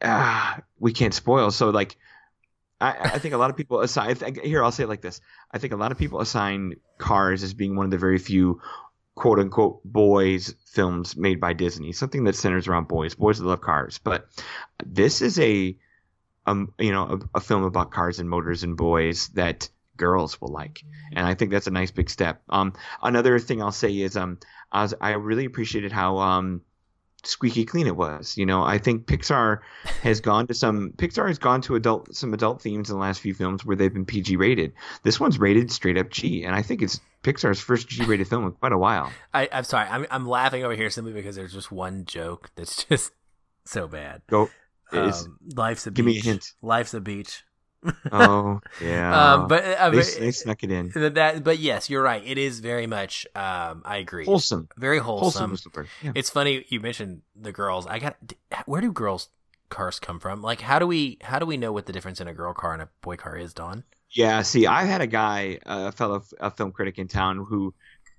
Uh, 0.00 0.54
we 0.78 0.92
can't 0.92 1.12
spoil. 1.12 1.50
So 1.50 1.70
like 1.70 1.96
I, 2.80 2.96
I, 3.14 3.18
think 3.18 3.34
a 3.34 3.38
lot 3.38 3.50
of 3.50 3.56
people 3.56 3.80
assign 3.80 4.16
here. 4.42 4.62
I'll 4.62 4.72
say 4.72 4.84
it 4.84 4.88
like 4.88 5.00
this: 5.00 5.20
I 5.50 5.58
think 5.58 5.72
a 5.72 5.76
lot 5.76 5.92
of 5.92 5.98
people 5.98 6.20
assign 6.20 6.74
Cars 6.98 7.42
as 7.42 7.54
being 7.54 7.76
one 7.76 7.86
of 7.86 7.90
the 7.90 7.98
very 7.98 8.18
few 8.18 8.60
"quote 9.14 9.38
unquote" 9.38 9.82
boys 9.84 10.54
films 10.66 11.16
made 11.16 11.40
by 11.40 11.54
Disney, 11.54 11.92
something 11.92 12.24
that 12.24 12.36
centers 12.36 12.68
around 12.68 12.88
boys, 12.88 13.14
boys 13.14 13.38
that 13.38 13.46
love 13.46 13.62
cars. 13.62 13.98
But 13.98 14.28
this 14.84 15.22
is 15.22 15.38
a, 15.38 15.76
um, 16.46 16.74
you 16.78 16.92
know, 16.92 17.20
a, 17.34 17.38
a 17.38 17.40
film 17.40 17.62
about 17.62 17.92
cars 17.92 18.18
and 18.18 18.28
motors 18.28 18.62
and 18.62 18.76
boys 18.76 19.28
that 19.28 19.70
girls 19.96 20.38
will 20.38 20.52
like, 20.52 20.82
and 21.12 21.26
I 21.26 21.32
think 21.32 21.50
that's 21.50 21.66
a 21.66 21.70
nice 21.70 21.90
big 21.90 22.10
step. 22.10 22.42
Um, 22.50 22.74
another 23.02 23.38
thing 23.38 23.62
I'll 23.62 23.72
say 23.72 24.00
is 24.00 24.18
um, 24.18 24.38
I, 24.70 24.82
was, 24.82 24.94
I 25.00 25.12
really 25.12 25.46
appreciated 25.46 25.92
how 25.92 26.18
um 26.18 26.60
squeaky 27.26 27.64
clean 27.64 27.86
it 27.86 27.96
was. 27.96 28.36
You 28.36 28.46
know, 28.46 28.62
I 28.62 28.78
think 28.78 29.06
Pixar 29.06 29.60
has 30.02 30.20
gone 30.20 30.46
to 30.46 30.54
some 30.54 30.92
Pixar 30.96 31.28
has 31.28 31.38
gone 31.38 31.60
to 31.62 31.74
adult 31.74 32.14
some 32.14 32.34
adult 32.34 32.62
themes 32.62 32.90
in 32.90 32.96
the 32.96 33.00
last 33.00 33.20
few 33.20 33.34
films 33.34 33.64
where 33.64 33.76
they've 33.76 33.92
been 33.92 34.06
PG 34.06 34.36
rated. 34.36 34.72
This 35.02 35.20
one's 35.20 35.38
rated 35.38 35.70
straight 35.70 35.98
up 35.98 36.10
G, 36.10 36.44
and 36.44 36.54
I 36.54 36.62
think 36.62 36.82
it's 36.82 37.00
Pixar's 37.22 37.60
first 37.60 37.88
G 37.88 38.04
rated 38.04 38.28
film 38.28 38.44
in 38.44 38.52
quite 38.52 38.72
a 38.72 38.78
while. 38.78 39.12
I, 39.32 39.46
am 39.46 39.64
sorry, 39.64 39.88
I'm 39.88 40.06
I'm 40.10 40.26
laughing 40.26 40.64
over 40.64 40.74
here 40.74 40.90
simply 40.90 41.12
because 41.12 41.36
there's 41.36 41.52
just 41.52 41.72
one 41.72 42.04
joke 42.04 42.50
that's 42.56 42.84
just 42.88 43.12
so 43.64 43.88
bad. 43.88 44.22
Go. 44.28 44.50
Um, 44.92 45.38
life's 45.56 45.86
a 45.88 45.90
give 45.90 46.06
beach. 46.06 46.24
me 46.24 46.30
a 46.30 46.32
hint. 46.32 46.52
Life's 46.62 46.94
a 46.94 47.00
beach 47.00 47.42
oh 48.12 48.60
yeah. 48.82 49.34
Um, 49.34 49.48
but 49.48 49.64
uh, 49.64 49.90
they, 49.90 50.02
they, 50.02 50.32
snuck 50.32 50.62
it 50.62 50.70
in. 50.70 50.90
That, 50.94 51.44
but 51.44 51.58
yes, 51.58 51.88
you're 51.88 52.02
right. 52.02 52.22
It 52.24 52.38
is 52.38 52.60
very 52.60 52.86
much. 52.86 53.26
Um, 53.34 53.82
I 53.84 53.98
agree. 53.98 54.24
Wholesome. 54.24 54.68
Very 54.76 54.98
wholesome. 54.98 55.50
wholesome 55.50 55.86
yeah. 56.02 56.12
It's 56.14 56.30
funny 56.30 56.64
you 56.68 56.80
mentioned 56.80 57.22
the 57.34 57.52
girls. 57.52 57.86
I 57.86 57.98
got. 57.98 58.16
Where 58.66 58.80
do 58.80 58.92
girls 58.92 59.28
cars 59.68 59.98
come 59.98 60.20
from? 60.20 60.42
Like, 60.42 60.60
how 60.60 60.78
do 60.78 60.86
we 60.86 61.18
how 61.22 61.38
do 61.38 61.46
we 61.46 61.56
know 61.56 61.72
what 61.72 61.86
the 61.86 61.92
difference 61.92 62.20
in 62.20 62.28
a 62.28 62.34
girl 62.34 62.54
car 62.54 62.72
and 62.72 62.82
a 62.82 62.88
boy 63.02 63.16
car 63.16 63.36
is, 63.36 63.52
Don? 63.52 63.84
Yeah. 64.10 64.42
See, 64.42 64.66
I 64.66 64.84
had 64.84 65.00
a 65.00 65.06
guy, 65.06 65.58
a 65.66 65.92
fellow 65.92 66.22
a 66.40 66.50
film 66.50 66.72
critic 66.72 66.98
in 66.98 67.08
town, 67.08 67.44
who 67.48 67.74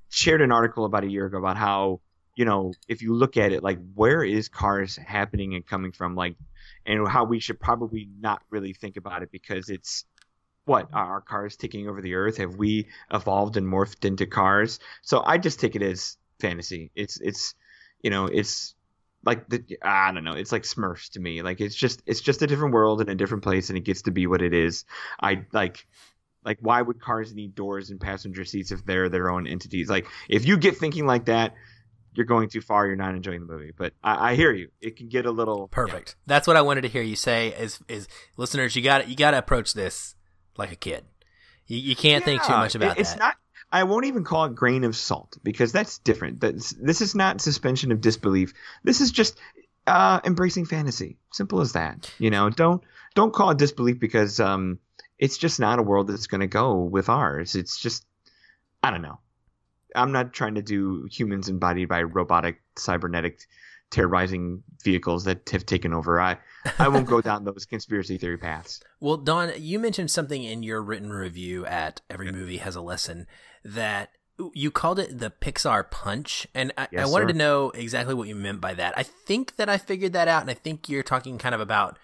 shared 0.10 0.42
an 0.42 0.52
article 0.52 0.86
about 0.86 1.04
a 1.04 1.10
year 1.10 1.26
ago 1.26 1.38
about 1.38 1.58
how 1.58 2.00
you 2.36 2.46
know 2.46 2.74
if 2.88 3.02
you 3.02 3.14
look 3.14 3.38
at 3.38 3.52
it, 3.52 3.64
like 3.64 3.80
where 3.96 4.24
is 4.24 4.48
cars 4.48 4.96
happening 4.96 5.56
and 5.56 5.66
coming 5.66 5.92
from, 5.92 6.16
like 6.16 6.36
and 6.88 7.08
how 7.08 7.26
we 7.26 7.40
should 7.40 7.60
probably 7.60 8.10
not 8.20 8.42
really 8.50 8.74
think 8.74 8.98
about 8.98 9.22
it 9.22 9.32
because 9.32 9.70
it's 9.70 10.06
what 10.66 10.90
are 10.94 11.06
our 11.14 11.22
cars 11.22 11.56
taking 11.56 11.88
over 11.88 12.02
the 12.02 12.16
earth? 12.16 12.38
Have 12.38 12.56
we 12.56 12.88
evolved 13.12 13.58
and 13.58 13.68
morphed 13.68 14.06
into 14.06 14.26
cars? 14.26 14.80
So 15.02 15.22
i 15.24 15.38
just 15.38 15.60
take 15.60 15.76
it 15.76 15.82
as 15.82 16.18
fantasy. 16.40 16.92
It's 16.96 17.20
it's 17.20 17.54
you 18.02 18.10
know 18.10 18.26
it's 18.26 18.74
like 19.26 19.50
the 19.50 19.64
i 19.82 20.12
don't 20.12 20.24
know 20.24 20.34
it's 20.34 20.52
like 20.52 20.64
smurfs 20.64 21.12
to 21.12 21.20
me. 21.20 21.42
Like 21.42 21.62
it's 21.62 21.76
just 21.76 22.02
it's 22.06 22.22
just 22.22 22.42
a 22.42 22.48
different 22.48 22.74
world 22.74 23.02
and 23.02 23.10
a 23.10 23.16
different 23.16 23.44
place 23.44 23.70
and 23.70 23.78
it 23.78 23.84
gets 23.84 24.04
to 24.04 24.12
be 24.12 24.28
what 24.28 24.42
it 24.42 24.54
is. 24.54 24.86
I 25.22 25.46
like 25.52 25.86
like 26.44 26.58
why 26.62 26.82
would 26.82 27.02
cars 27.02 27.34
need 27.34 27.56
doors 27.56 27.90
and 27.90 28.00
passenger 28.00 28.46
seats 28.46 28.72
if 28.72 28.86
they're 28.86 29.10
their 29.10 29.30
own 29.30 29.48
entities? 29.48 29.90
Like 29.90 30.08
if 30.30 30.46
you 30.46 30.58
get 30.58 30.78
thinking 30.78 31.06
like 31.06 31.26
that 31.26 31.54
you're 32.18 32.26
going 32.26 32.50
too 32.50 32.62
far. 32.62 32.88
You're 32.88 32.96
not 32.96 33.14
enjoying 33.14 33.42
the 33.42 33.46
movie. 33.46 33.72
But 33.78 33.94
I, 34.04 34.32
I 34.32 34.36
hear 34.36 34.52
you. 34.52 34.70
It 34.82 34.98
can 34.98 35.08
get 35.08 35.28
a 35.28 35.32
little 35.32 35.68
perfect. 35.68 36.16
Yeah. 36.18 36.24
That's 36.26 36.48
what 36.48 36.58
I 36.58 36.62
wanted 36.62 36.82
to 36.82 36.88
hear 36.88 37.04
you 37.04 37.16
say. 37.16 37.50
Is 37.50 37.80
is 37.88 38.08
listeners, 38.38 38.76
you 38.76 38.82
got 38.82 39.08
you 39.08 39.16
got 39.16 39.32
to 39.32 39.38
approach 39.38 39.74
this 39.74 40.16
like 40.58 40.72
a 40.72 40.76
kid. 40.76 41.06
You, 41.68 41.78
you 41.78 41.96
can't 41.96 42.22
yeah, 42.22 42.26
think 42.26 42.44
too 42.44 42.54
much 42.54 42.74
about 42.74 42.98
it, 42.98 43.02
it's 43.02 43.12
that. 43.12 43.20
not. 43.20 43.36
I 43.72 43.84
won't 43.84 44.06
even 44.06 44.24
call 44.24 44.46
it 44.46 44.56
grain 44.56 44.84
of 44.84 44.96
salt 44.96 45.38
because 45.44 45.74
that's 45.74 45.98
different. 46.00 46.40
That's, 46.40 46.72
this 46.72 47.02
is 47.02 47.14
not 47.16 47.42
suspension 47.42 47.92
of 47.92 48.00
disbelief. 48.00 48.54
This 48.84 49.02
is 49.02 49.12
just 49.12 49.38
uh, 49.86 50.22
embracing 50.24 50.66
fantasy. 50.66 51.18
Simple 51.34 51.60
as 51.60 51.74
that. 51.74 52.12
You 52.18 52.32
know, 52.32 52.50
don't 52.50 52.82
don't 53.14 53.34
call 53.34 53.52
it 53.52 53.60
disbelief 53.60 54.00
because 54.00 54.40
um, 54.40 54.80
it's 55.20 55.38
just 55.38 55.60
not 55.60 55.80
a 55.80 55.84
world 55.84 56.08
that's 56.08 56.28
going 56.28 56.42
to 56.42 56.48
go 56.48 56.78
with 56.82 57.10
ours. 57.10 57.56
It's 57.56 57.80
just 57.80 58.06
I 58.82 58.90
don't 58.90 59.04
know. 59.04 59.20
I'm 59.98 60.12
not 60.12 60.34
trying 60.34 60.56
to 60.56 60.62
do 60.62 61.08
humans 61.12 61.50
embodied 61.50 61.90
by 61.90 62.04
robotic 62.04 62.62
cybernetic 62.78 63.42
terrorizing 63.90 64.64
vehicles 64.84 65.24
that 65.24 65.50
have 65.50 65.66
taken 65.66 65.94
over. 65.94 66.20
I 66.20 66.38
I 66.78 66.88
won't 66.90 67.08
go 67.08 67.22
down 67.22 67.46
those 67.46 67.66
conspiracy 67.66 68.18
theory 68.18 68.38
paths. 68.38 68.82
Well, 69.00 69.18
Don, 69.18 69.52
you 69.58 69.78
mentioned 69.78 70.10
something 70.10 70.44
in 70.44 70.64
your 70.64 70.82
written 70.82 71.12
review 71.12 71.68
at 71.68 72.02
Every 72.10 72.32
Movie 72.32 72.58
Has 72.58 72.76
a 72.76 72.82
Lesson 72.82 73.28
that 73.64 74.10
you 74.56 74.72
called 74.72 74.98
it 74.98 75.20
the 75.20 75.30
Pixar 75.30 75.92
punch, 75.92 76.48
and 76.56 76.74
I, 76.76 76.88
yes, 76.92 77.08
I 77.08 77.12
wanted 77.12 77.26
sir. 77.26 77.34
to 77.34 77.38
know 77.38 77.70
exactly 77.72 78.16
what 78.16 78.28
you 78.28 78.36
meant 78.36 78.60
by 78.60 78.74
that. 78.74 78.98
I 78.98 79.04
think 79.04 79.58
that 79.58 79.70
I 79.70 79.78
figured 79.78 80.14
that 80.14 80.28
out, 80.28 80.42
and 80.42 80.50
I 80.50 80.56
think 80.56 80.90
you're 80.90 81.04
talking 81.04 81.38
kind 81.38 81.54
of 81.54 81.62
about 81.62 82.00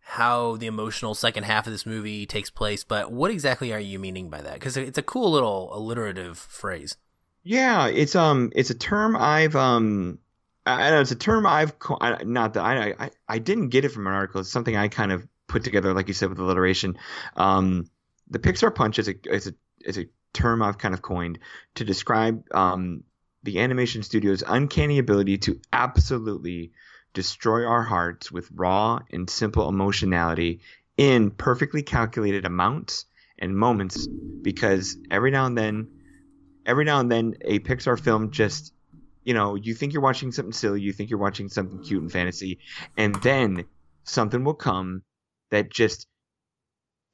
how 0.00 0.56
the 0.56 0.66
emotional 0.66 1.14
second 1.14 1.44
half 1.44 1.66
of 1.66 1.72
this 1.72 1.86
movie 1.86 2.26
takes 2.26 2.50
place. 2.50 2.82
But 2.82 3.12
what 3.12 3.30
exactly 3.30 3.72
are 3.72 3.80
you 3.80 4.00
meaning 4.00 4.30
by 4.30 4.42
that? 4.42 4.54
Because 4.54 4.76
it's 4.76 4.98
a 4.98 5.02
cool 5.02 5.30
little 5.30 5.72
alliterative 5.72 6.38
phrase. 6.38 6.96
Yeah, 7.42 7.88
it's 7.88 8.14
um, 8.14 8.52
it's 8.54 8.70
a 8.70 8.74
term 8.74 9.16
I've 9.16 9.56
um, 9.56 10.18
I 10.64 10.90
know 10.90 11.00
it's 11.00 11.10
a 11.10 11.16
term 11.16 11.46
I've 11.46 11.74
not 12.24 12.54
that 12.54 12.64
I 12.64 12.94
I 12.98 13.10
I 13.28 13.38
didn't 13.38 13.68
get 13.70 13.84
it 13.84 13.90
from 13.90 14.06
an 14.06 14.12
article. 14.12 14.40
It's 14.40 14.50
something 14.50 14.76
I 14.76 14.88
kind 14.88 15.12
of 15.12 15.26
put 15.48 15.64
together, 15.64 15.92
like 15.92 16.08
you 16.08 16.14
said, 16.14 16.28
with 16.28 16.38
alliteration. 16.38 16.96
Um, 17.36 17.90
the 18.30 18.38
Pixar 18.38 18.74
punch 18.74 18.98
is 18.98 19.08
a 19.08 19.14
is 19.28 19.48
a 19.48 19.54
is 19.80 19.98
a 19.98 20.06
term 20.32 20.62
I've 20.62 20.78
kind 20.78 20.94
of 20.94 21.02
coined 21.02 21.40
to 21.74 21.84
describe 21.84 22.44
um 22.54 23.02
the 23.42 23.58
animation 23.58 24.04
studio's 24.04 24.44
uncanny 24.46 24.98
ability 24.98 25.38
to 25.38 25.60
absolutely 25.72 26.72
destroy 27.12 27.66
our 27.66 27.82
hearts 27.82 28.30
with 28.30 28.48
raw 28.54 29.00
and 29.10 29.28
simple 29.28 29.68
emotionality 29.68 30.60
in 30.96 31.30
perfectly 31.32 31.82
calculated 31.82 32.44
amounts 32.46 33.06
and 33.38 33.56
moments 33.56 34.06
because 34.42 34.96
every 35.10 35.32
now 35.32 35.46
and 35.46 35.58
then 35.58 35.88
every 36.66 36.84
now 36.84 37.00
and 37.00 37.10
then 37.10 37.34
a 37.42 37.58
Pixar 37.60 37.98
film 37.98 38.30
just 38.30 38.72
you 39.24 39.34
know, 39.34 39.54
you 39.54 39.74
think 39.74 39.92
you're 39.92 40.02
watching 40.02 40.32
something 40.32 40.52
silly, 40.52 40.80
you 40.80 40.92
think 40.92 41.08
you're 41.08 41.18
watching 41.18 41.48
something 41.48 41.82
cute 41.82 42.02
and 42.02 42.10
fantasy, 42.10 42.58
and 42.96 43.14
then 43.22 43.64
something 44.04 44.42
will 44.42 44.54
come 44.54 45.02
that 45.50 45.70
just 45.70 46.08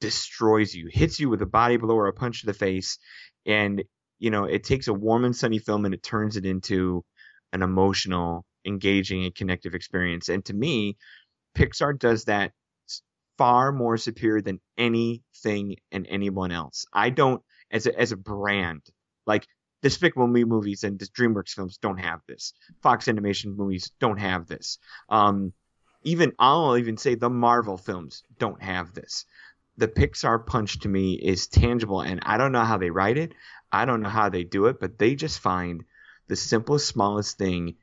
destroys 0.01 0.73
you, 0.73 0.87
hits 0.91 1.19
you 1.19 1.29
with 1.29 1.41
a 1.41 1.45
body 1.45 1.77
blow 1.77 1.95
or 1.95 2.07
a 2.07 2.13
punch 2.13 2.41
to 2.41 2.47
the 2.47 2.53
face, 2.53 2.97
and 3.45 3.83
you 4.17 4.31
know, 4.31 4.45
it 4.45 4.63
takes 4.63 4.87
a 4.87 4.93
warm 4.93 5.23
and 5.23 5.35
sunny 5.35 5.59
film 5.59 5.85
and 5.85 5.93
it 5.93 6.03
turns 6.03 6.35
it 6.35 6.45
into 6.45 7.05
an 7.53 7.61
emotional, 7.61 8.45
engaging, 8.65 9.23
and 9.23 9.33
connective 9.33 9.73
experience. 9.73 10.27
And 10.27 10.43
to 10.45 10.53
me, 10.53 10.97
Pixar 11.55 11.97
does 11.97 12.25
that 12.25 12.51
far 13.37 13.71
more 13.71 13.95
superior 13.95 14.41
than 14.41 14.59
anything 14.77 15.77
and 15.91 16.05
anyone 16.09 16.51
else. 16.51 16.85
I 16.91 17.09
don't 17.09 17.41
as 17.71 17.87
a 17.87 17.97
as 17.97 18.11
a 18.11 18.17
brand 18.17 18.81
like 19.29 19.47
Despicable 19.81 20.27
Me 20.27 20.43
movies 20.43 20.83
and 20.83 20.99
the 20.99 21.05
DreamWorks 21.05 21.51
films 21.51 21.77
don't 21.77 21.99
have 21.99 22.19
this. 22.27 22.53
Fox 22.81 23.07
Animation 23.07 23.55
movies 23.55 23.91
don't 23.99 24.17
have 24.17 24.47
this. 24.47 24.77
Um, 25.07 25.53
even 26.03 26.33
I'll 26.37 26.77
even 26.77 26.97
say 26.97 27.15
the 27.15 27.29
Marvel 27.29 27.77
films 27.77 28.23
don't 28.39 28.61
have 28.61 28.93
this. 28.93 29.25
The 29.77 29.87
Pixar 29.87 30.45
punch 30.45 30.79
to 30.79 30.89
me 30.89 31.13
is 31.13 31.47
tangible, 31.47 32.01
and 32.01 32.19
I 32.25 32.37
don't 32.37 32.51
know 32.51 32.65
how 32.65 32.77
they 32.77 32.89
write 32.89 33.17
it. 33.17 33.33
I 33.71 33.85
don't 33.85 34.01
know 34.01 34.09
how 34.09 34.27
they 34.27 34.43
do 34.43 34.65
it, 34.65 34.79
but 34.81 34.97
they 34.97 35.15
just 35.15 35.39
find 35.39 35.85
the 36.27 36.35
simplest, 36.35 36.87
smallest 36.87 37.37
thing, 37.37 37.75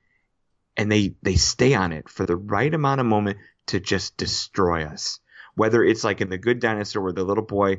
and 0.77 0.93
they 0.93 1.15
they 1.23 1.37
stay 1.37 1.75
on 1.75 1.93
it 1.93 2.09
for 2.11 2.27
the 2.27 2.37
right 2.37 2.73
amount 2.75 3.01
of 3.01 3.07
moment 3.07 3.39
to 3.69 3.81
just 3.81 4.17
destroy 4.19 4.85
us. 4.85 5.21
Whether 5.55 5.83
it's 5.83 6.05
like 6.05 6.21
in 6.21 6.29
The 6.29 6.37
Good 6.37 6.61
Dinosaur, 6.61 7.03
where 7.03 7.13
the 7.13 7.25
little 7.25 7.45
boy 7.45 7.79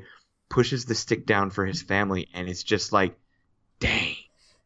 pushes 0.50 0.86
the 0.86 0.96
stick 0.96 1.28
down 1.28 1.52
for 1.52 1.66
his 1.66 1.84
family, 1.84 2.30
and 2.34 2.50
it's 2.50 2.64
just 2.64 2.92
like 2.92 3.16
dang, 3.80 4.16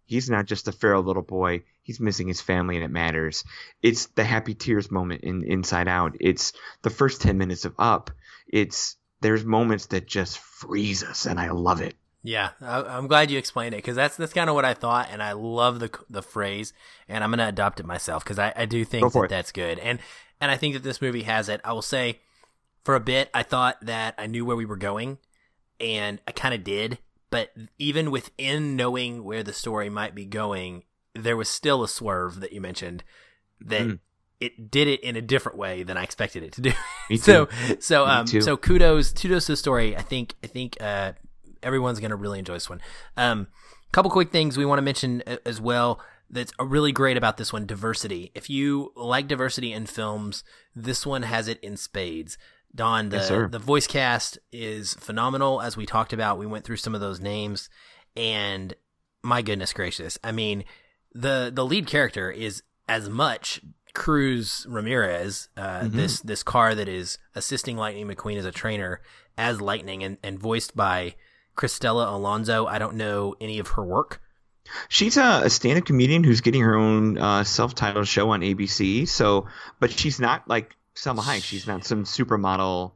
he's 0.06 0.30
not 0.30 0.46
just 0.46 0.68
a 0.68 0.72
feral 0.72 1.03
little 1.03 1.24
boy. 1.24 1.63
He's 1.84 2.00
missing 2.00 2.27
his 2.27 2.41
family 2.41 2.75
and 2.75 2.86
it 2.86 2.91
matters. 2.91 3.44
It's 3.82 4.08
the 4.08 4.24
happy 4.24 4.53
tears 4.53 4.91
moment 4.91 5.22
in 5.22 5.44
Inside 5.44 5.88
Out. 5.88 6.15
It's 6.20 6.53
the 6.84 6.89
first 6.89 7.22
10 7.22 7.38
minutes 7.38 7.65
of 7.65 7.75
Up. 7.80 8.12
It's 8.48 8.98
there's 9.22 9.46
moments 9.46 9.88
that 9.88 10.08
just 10.08 10.39
freeze 10.39 11.03
us, 11.03 11.25
and 11.25 11.39
I 11.39 11.51
love 11.51 11.82
it. 11.82 11.96
Yeah, 12.24 12.51
I, 12.60 12.98
am 12.98 13.08
glad 13.08 13.32
you 13.32 13.38
explained 13.38 13.74
it 13.74 13.77
because 13.77 13.96
that's 13.96 14.18
that's 14.18 14.34
kind 14.34 14.50
of 14.50 14.56
what 14.56 14.65
I 14.65 14.74
thought, 14.74 15.10
and 15.12 15.24
I 15.24 15.32
love 15.32 15.80
the 15.80 15.89
the 16.10 16.22
phrase, 16.22 16.74
and 17.08 17.24
I'm 17.24 17.32
gonna 17.32 17.48
adopt 17.48 17.80
it 17.80 17.86
myself 17.86 18.24
because 18.24 18.38
I, 18.38 18.53
I 18.56 18.65
do 18.65 18.84
think 18.84 19.12
that 19.12 19.24
it. 19.24 19.30
that's 19.30 19.51
good, 19.51 19.80
and 19.80 20.00
and 20.39 20.51
I 20.51 20.58
think 20.58 20.74
that 20.74 20.84
this 20.84 21.01
movie 21.01 21.24
has 21.24 21.50
it. 21.50 21.62
I 21.63 21.74
will 21.74 21.82
say, 21.82 22.20
for 22.84 22.96
a 22.96 23.00
bit, 23.00 23.30
I 23.34 23.44
thought 23.44 23.77
that 23.86 24.15
I 24.18 24.27
knew 24.27 24.46
where 24.46 24.56
we 24.56 24.65
were 24.65 24.77
going, 24.77 25.18
and 25.80 26.20
I 26.27 26.32
kind 26.32 26.53
of 26.53 26.63
did, 26.63 27.00
but 27.32 27.52
even 27.80 28.12
within 28.12 28.76
knowing 28.76 29.24
where 29.24 29.42
the 29.42 29.54
story 29.54 29.90
might 29.90 30.14
be 30.14 30.26
going, 30.26 30.84
there 31.16 31.36
was 31.36 31.50
still 31.50 31.84
a 31.84 31.88
swerve 31.88 32.40
that 32.42 32.54
you 32.54 32.62
mentioned 32.62 33.04
that. 33.60 33.82
Mm 33.82 34.00
it 34.42 34.72
did 34.72 34.88
it 34.88 35.00
in 35.02 35.16
a 35.16 35.22
different 35.22 35.56
way 35.56 35.84
than 35.84 35.98
I 35.98 36.04
expected 36.04 36.42
it 36.42 36.54
to 36.54 36.62
do. 36.62 36.72
so 37.18 37.48
so 37.80 38.08
um 38.08 38.26
so 38.26 38.58
kudos 38.58 39.14
kudos 39.14 39.46
to 39.46 39.52
the 39.52 39.56
story. 39.56 39.96
I 39.96 40.02
think 40.02 40.34
I 40.44 40.48
think 40.48 40.78
uh 40.82 41.14
everyone's 41.64 42.00
gonna 42.00 42.16
really 42.16 42.40
enjoy 42.40 42.54
this 42.56 42.70
one. 42.70 42.82
Um, 43.16 43.48
couple 43.92 44.10
quick 44.10 44.32
things 44.32 44.58
we 44.58 44.66
want 44.66 44.80
to 44.80 44.84
mention 44.84 45.22
as 45.46 45.62
well 45.62 46.00
that's 46.30 46.54
really 46.60 46.94
great 46.94 47.18
about 47.18 47.38
this 47.38 47.52
one 47.52 47.66
diversity. 47.66 48.32
If 48.34 48.50
you 48.50 48.94
like 48.96 49.28
diversity 49.28 49.74
in 49.74 49.86
films, 49.86 50.44
this 50.74 51.06
one 51.06 51.24
has 51.24 51.48
it 51.48 51.60
in 51.62 51.76
spades. 51.76 52.38
Don, 52.74 53.10
the, 53.10 53.18
yes, 53.18 53.30
the 53.51 53.60
voice 53.60 53.88
cast 53.88 54.40
is 54.51 54.94
phenomenal. 54.94 55.62
As 55.62 55.75
we 55.75 55.86
talked 55.86 56.13
about, 56.13 56.38
we 56.38 56.46
went 56.46 56.63
through 56.63 56.78
some 56.78 56.96
of 56.96 57.01
those 57.01 57.20
names, 57.20 57.70
and 58.16 58.74
my 59.24 59.42
goodness 59.42 59.74
gracious, 59.74 60.18
I 60.24 60.32
mean, 60.32 60.63
the 61.13 61.51
the 61.54 61.66
lead 61.66 61.88
character 61.88 62.32
is 62.32 62.63
as 62.88 63.10
much 63.10 63.62
Cruz 63.94 64.66
Ramirez, 64.70 65.50
uh, 65.58 65.82
mm-hmm. 65.82 65.98
this 65.98 66.22
this 66.22 66.44
car 66.44 66.75
that 66.75 66.88
is 66.88 67.18
assisting 67.36 67.78
Lightning 67.78 68.08
McQueen 68.08 68.38
as 68.38 68.46
a 68.46 68.51
trainer 68.51 69.01
as 69.38 69.62
Lightning, 69.62 70.04
and, 70.04 70.18
and 70.24 70.40
voiced 70.40 70.75
by 70.75 71.16
Cristela 71.56 72.13
Alonzo. 72.13 72.66
I 72.66 72.80
don't 72.80 72.96
know 72.96 73.36
any 73.42 73.60
of 73.60 73.70
her 73.70 73.84
work. 73.84 74.22
She's 74.88 75.18
a, 75.18 75.42
a 75.44 75.50
stand-up 75.50 75.86
comedian 75.86 76.24
who's 76.24 76.42
getting 76.42 76.62
her 76.62 76.75
own 76.75 77.18
uh, 77.18 77.44
self-titled 77.44 78.08
show 78.08 78.30
on 78.30 78.42
ABC. 78.42 79.08
So, 79.08 79.48
but 79.80 79.92
she's 79.92 80.20
not 80.20 80.48
like 80.48 80.75
Salma 81.01 81.24
Hayek. 81.24 81.43
She's 81.43 81.65
not 81.65 81.84
some 81.84 82.03
supermodel 82.03 82.91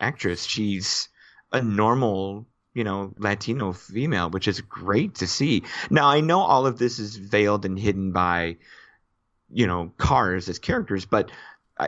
actress. 0.00 0.44
She's 0.44 1.10
a 1.52 1.60
normal, 1.60 2.46
you 2.72 2.84
know, 2.84 3.12
Latino 3.18 3.72
female, 3.72 4.30
which 4.30 4.48
is 4.48 4.62
great 4.62 5.16
to 5.16 5.26
see. 5.26 5.64
Now, 5.90 6.08
I 6.08 6.20
know 6.20 6.40
all 6.40 6.66
of 6.66 6.78
this 6.78 6.98
is 6.98 7.16
veiled 7.16 7.66
and 7.66 7.78
hidden 7.78 8.12
by, 8.12 8.56
you 9.50 9.66
know, 9.66 9.92
cars 9.98 10.48
as 10.48 10.58
characters, 10.58 11.04
but 11.04 11.30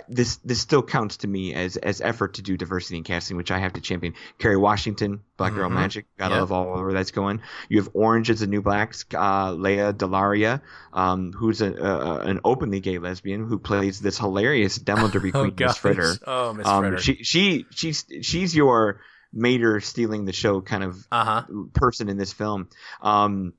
this 0.09 0.37
this 0.37 0.61
still 0.61 0.83
counts 0.83 1.19
to 1.19 1.29
me 1.29 1.55
as 1.55 1.77
as 1.77 2.01
effort 2.01 2.35
to 2.35 2.43
do 2.43 2.57
diversity 2.57 2.97
in 2.97 3.05
casting, 3.05 3.37
which 3.37 3.51
I 3.51 3.59
have 3.59 3.75
to 3.75 3.81
champion. 3.81 4.15
Kerry 4.39 4.57
Washington, 4.57 5.23
Black 5.37 5.55
Girl 5.55 5.67
mm-hmm. 5.67 5.75
Magic, 5.75 6.07
gotta 6.19 6.35
yep. 6.35 6.41
love 6.41 6.53
all 6.53 6.79
over 6.79 6.93
that's 6.93 7.11
going. 7.11 7.43
You 7.69 7.79
have 7.81 7.91
Orange 7.95 8.31
Is 8.31 8.41
the 8.41 8.47
New 8.47 8.63
Black's, 8.63 9.05
uh, 9.15 9.53
Lea 9.53 9.93
DeLaria, 9.93 10.63
um, 10.93 11.33
who's 11.33 11.61
a, 11.61 11.73
a, 11.73 12.19
an 12.21 12.41
openly 12.45 12.81
gay 12.81 12.99
lesbian 12.99 13.47
who 13.47 13.59
plays 13.59 14.01
this 14.01 14.19
hilarious 14.19 14.77
demo 14.77 15.09
derby 15.09 15.31
queen, 15.33 15.55
oh, 15.61 15.65
Miss 15.65 15.77
Fritter. 15.77 16.15
Oh, 16.27 16.53
Miss 16.53 16.67
um, 16.67 16.83
Fritter. 16.83 16.99
She 16.99 17.25
she 17.25 17.67
she's 17.71 18.07
she's 18.23 18.55
your 18.55 19.01
Mater 19.33 19.81
stealing 19.81 20.25
the 20.25 20.33
show 20.33 20.61
kind 20.61 20.85
of 20.85 21.07
uh-huh. 21.11 21.45
person 21.73 22.09
in 22.09 22.19
this 22.19 22.33
film. 22.33 22.69
Um, 23.01 23.55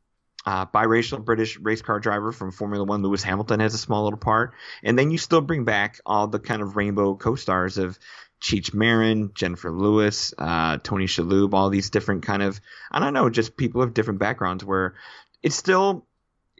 uh, 0.46 0.66
biracial 0.66 1.24
British 1.24 1.58
race 1.58 1.82
car 1.82 2.00
driver 2.00 2.32
from 2.32 2.52
Formula 2.52 2.84
One, 2.84 3.02
Lewis 3.02 3.24
Hamilton, 3.24 3.60
has 3.60 3.74
a 3.74 3.78
small 3.78 4.04
little 4.04 4.20
part. 4.20 4.54
And 4.84 4.98
then 4.98 5.12
you 5.12 5.18
still 5.18 5.42
bring 5.42 5.64
back 5.64 6.00
all 6.06 6.28
the 6.28 6.40
kind 6.40 6.62
of 6.62 6.76
rainbow 6.76 7.16
co 7.16 7.36
stars 7.36 7.78
of 7.78 7.98
Cheech 8.42 8.74
Marin, 8.74 9.32
Jennifer 9.34 9.72
Lewis, 9.72 10.34
uh, 10.38 10.78
Tony 10.84 11.06
Shalhoub, 11.06 11.54
all 11.54 11.70
these 11.70 11.90
different 11.90 12.24
kind 12.24 12.44
of, 12.44 12.60
I 12.92 13.00
don't 13.00 13.14
know, 13.14 13.30
just 13.30 13.56
people 13.56 13.82
of 13.82 13.94
different 13.94 14.20
backgrounds 14.20 14.66
where 14.66 14.96
it's 15.42 15.56
still, 15.56 16.06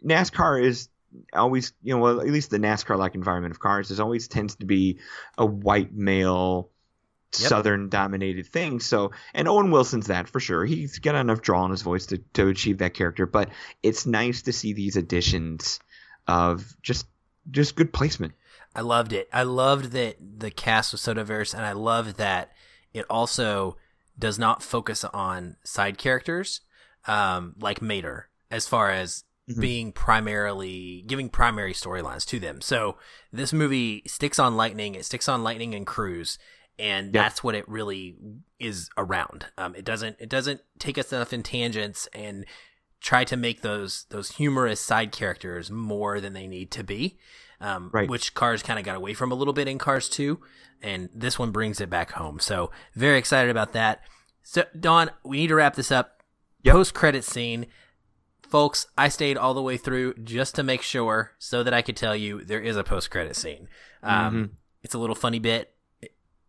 NASCAR 0.02 0.62
is 0.62 0.88
always, 1.32 1.74
you 1.82 1.94
know, 1.94 2.00
well, 2.00 2.20
at 2.20 2.26
least 2.26 2.50
the 2.50 2.58
NASCAR 2.58 2.98
like 2.98 3.14
environment 3.14 3.52
of 3.52 3.60
cars, 3.60 3.90
is 3.90 4.00
always 4.00 4.28
tends 4.28 4.56
to 4.56 4.66
be 4.66 4.98
a 5.36 5.44
white 5.44 5.92
male 5.92 6.70
yep. 7.38 7.48
southern 7.48 7.88
dominated 7.88 8.46
thing. 8.46 8.80
So, 8.80 9.12
and 9.32 9.48
Owen 9.48 9.70
Wilson's 9.70 10.06
that 10.08 10.28
for 10.28 10.40
sure. 10.40 10.64
He's 10.64 10.98
got 10.98 11.14
enough 11.14 11.42
draw 11.42 11.64
in 11.64 11.70
his 11.70 11.82
voice 11.82 12.06
to, 12.06 12.18
to 12.34 12.48
achieve 12.48 12.78
that 12.78 12.94
character. 12.94 13.26
But 13.26 13.50
it's 13.82 14.06
nice 14.06 14.42
to 14.42 14.52
see 14.52 14.72
these 14.72 14.96
additions 14.96 15.80
of 16.26 16.76
just 16.82 17.06
just 17.50 17.76
good 17.76 17.92
placement. 17.92 18.32
I 18.74 18.80
loved 18.80 19.12
it. 19.12 19.28
I 19.32 19.42
loved 19.44 19.92
that 19.92 20.16
the 20.20 20.50
cast 20.50 20.92
was 20.92 21.00
so 21.00 21.14
diverse, 21.14 21.54
and 21.54 21.64
I 21.64 21.72
loved 21.72 22.16
that 22.16 22.52
it 22.92 23.06
also 23.08 23.76
does 24.18 24.38
not 24.38 24.62
focus 24.62 25.04
on 25.04 25.56
side 25.64 25.98
characters 25.98 26.60
um, 27.06 27.54
like 27.60 27.82
Mater, 27.82 28.28
as 28.50 28.66
far 28.66 28.90
as 28.90 29.24
Mm-hmm. 29.46 29.60
being 29.60 29.92
primarily 29.92 31.04
giving 31.06 31.28
primary 31.28 31.74
storylines 31.74 32.24
to 32.28 32.40
them. 32.40 32.62
So 32.62 32.96
this 33.30 33.52
movie 33.52 34.02
sticks 34.06 34.38
on 34.38 34.56
Lightning. 34.56 34.94
It 34.94 35.04
sticks 35.04 35.28
on 35.28 35.42
Lightning 35.44 35.74
and 35.74 35.86
Cruz, 35.86 36.38
and 36.78 37.06
yep. 37.06 37.12
that's 37.12 37.44
what 37.44 37.54
it 37.54 37.68
really 37.68 38.16
is 38.58 38.90
around. 38.96 39.46
Um, 39.56 39.74
it 39.74 39.84
doesn't 39.84 40.16
it 40.18 40.28
doesn't 40.28 40.60
take 40.78 40.98
us 40.98 41.12
enough 41.12 41.32
in 41.32 41.42
tangents 41.42 42.08
and 42.12 42.44
try 43.00 43.24
to 43.24 43.36
make 43.36 43.62
those 43.62 44.06
those 44.10 44.32
humorous 44.32 44.80
side 44.80 45.12
characters 45.12 45.70
more 45.70 46.20
than 46.20 46.32
they 46.32 46.46
need 46.46 46.70
to 46.72 46.82
be. 46.82 47.18
Um, 47.60 47.90
right. 47.92 48.08
Which 48.08 48.34
Cars 48.34 48.62
kind 48.62 48.78
of 48.78 48.84
got 48.84 48.96
away 48.96 49.14
from 49.14 49.30
a 49.30 49.34
little 49.34 49.54
bit 49.54 49.68
in 49.68 49.78
Cars 49.78 50.08
2, 50.08 50.38
and 50.82 51.08
this 51.14 51.38
one 51.38 51.50
brings 51.50 51.80
it 51.80 51.88
back 51.88 52.12
home. 52.12 52.38
So 52.40 52.70
very 52.94 53.16
excited 53.16 53.50
about 53.50 53.72
that. 53.72 54.02
So 54.42 54.64
Don, 54.78 55.10
we 55.24 55.38
need 55.38 55.46
to 55.48 55.54
wrap 55.54 55.76
this 55.76 55.92
up. 55.92 56.22
Yep. 56.62 56.72
Post 56.72 56.94
credit 56.94 57.24
scene. 57.24 57.66
Folks, 58.48 58.86
I 58.96 59.08
stayed 59.08 59.36
all 59.36 59.54
the 59.54 59.62
way 59.62 59.76
through 59.76 60.14
just 60.14 60.54
to 60.56 60.62
make 60.62 60.82
sure 60.82 61.32
so 61.38 61.62
that 61.62 61.74
I 61.74 61.82
could 61.82 61.96
tell 61.96 62.14
you 62.14 62.42
there 62.42 62.60
is 62.60 62.76
a 62.76 62.84
post 62.84 63.10
credit 63.10 63.36
scene. 63.36 63.68
Um, 64.02 64.34
mm-hmm. 64.34 64.52
It's 64.82 64.94
a 64.94 64.98
little 64.98 65.16
funny 65.16 65.38
bit 65.38 65.73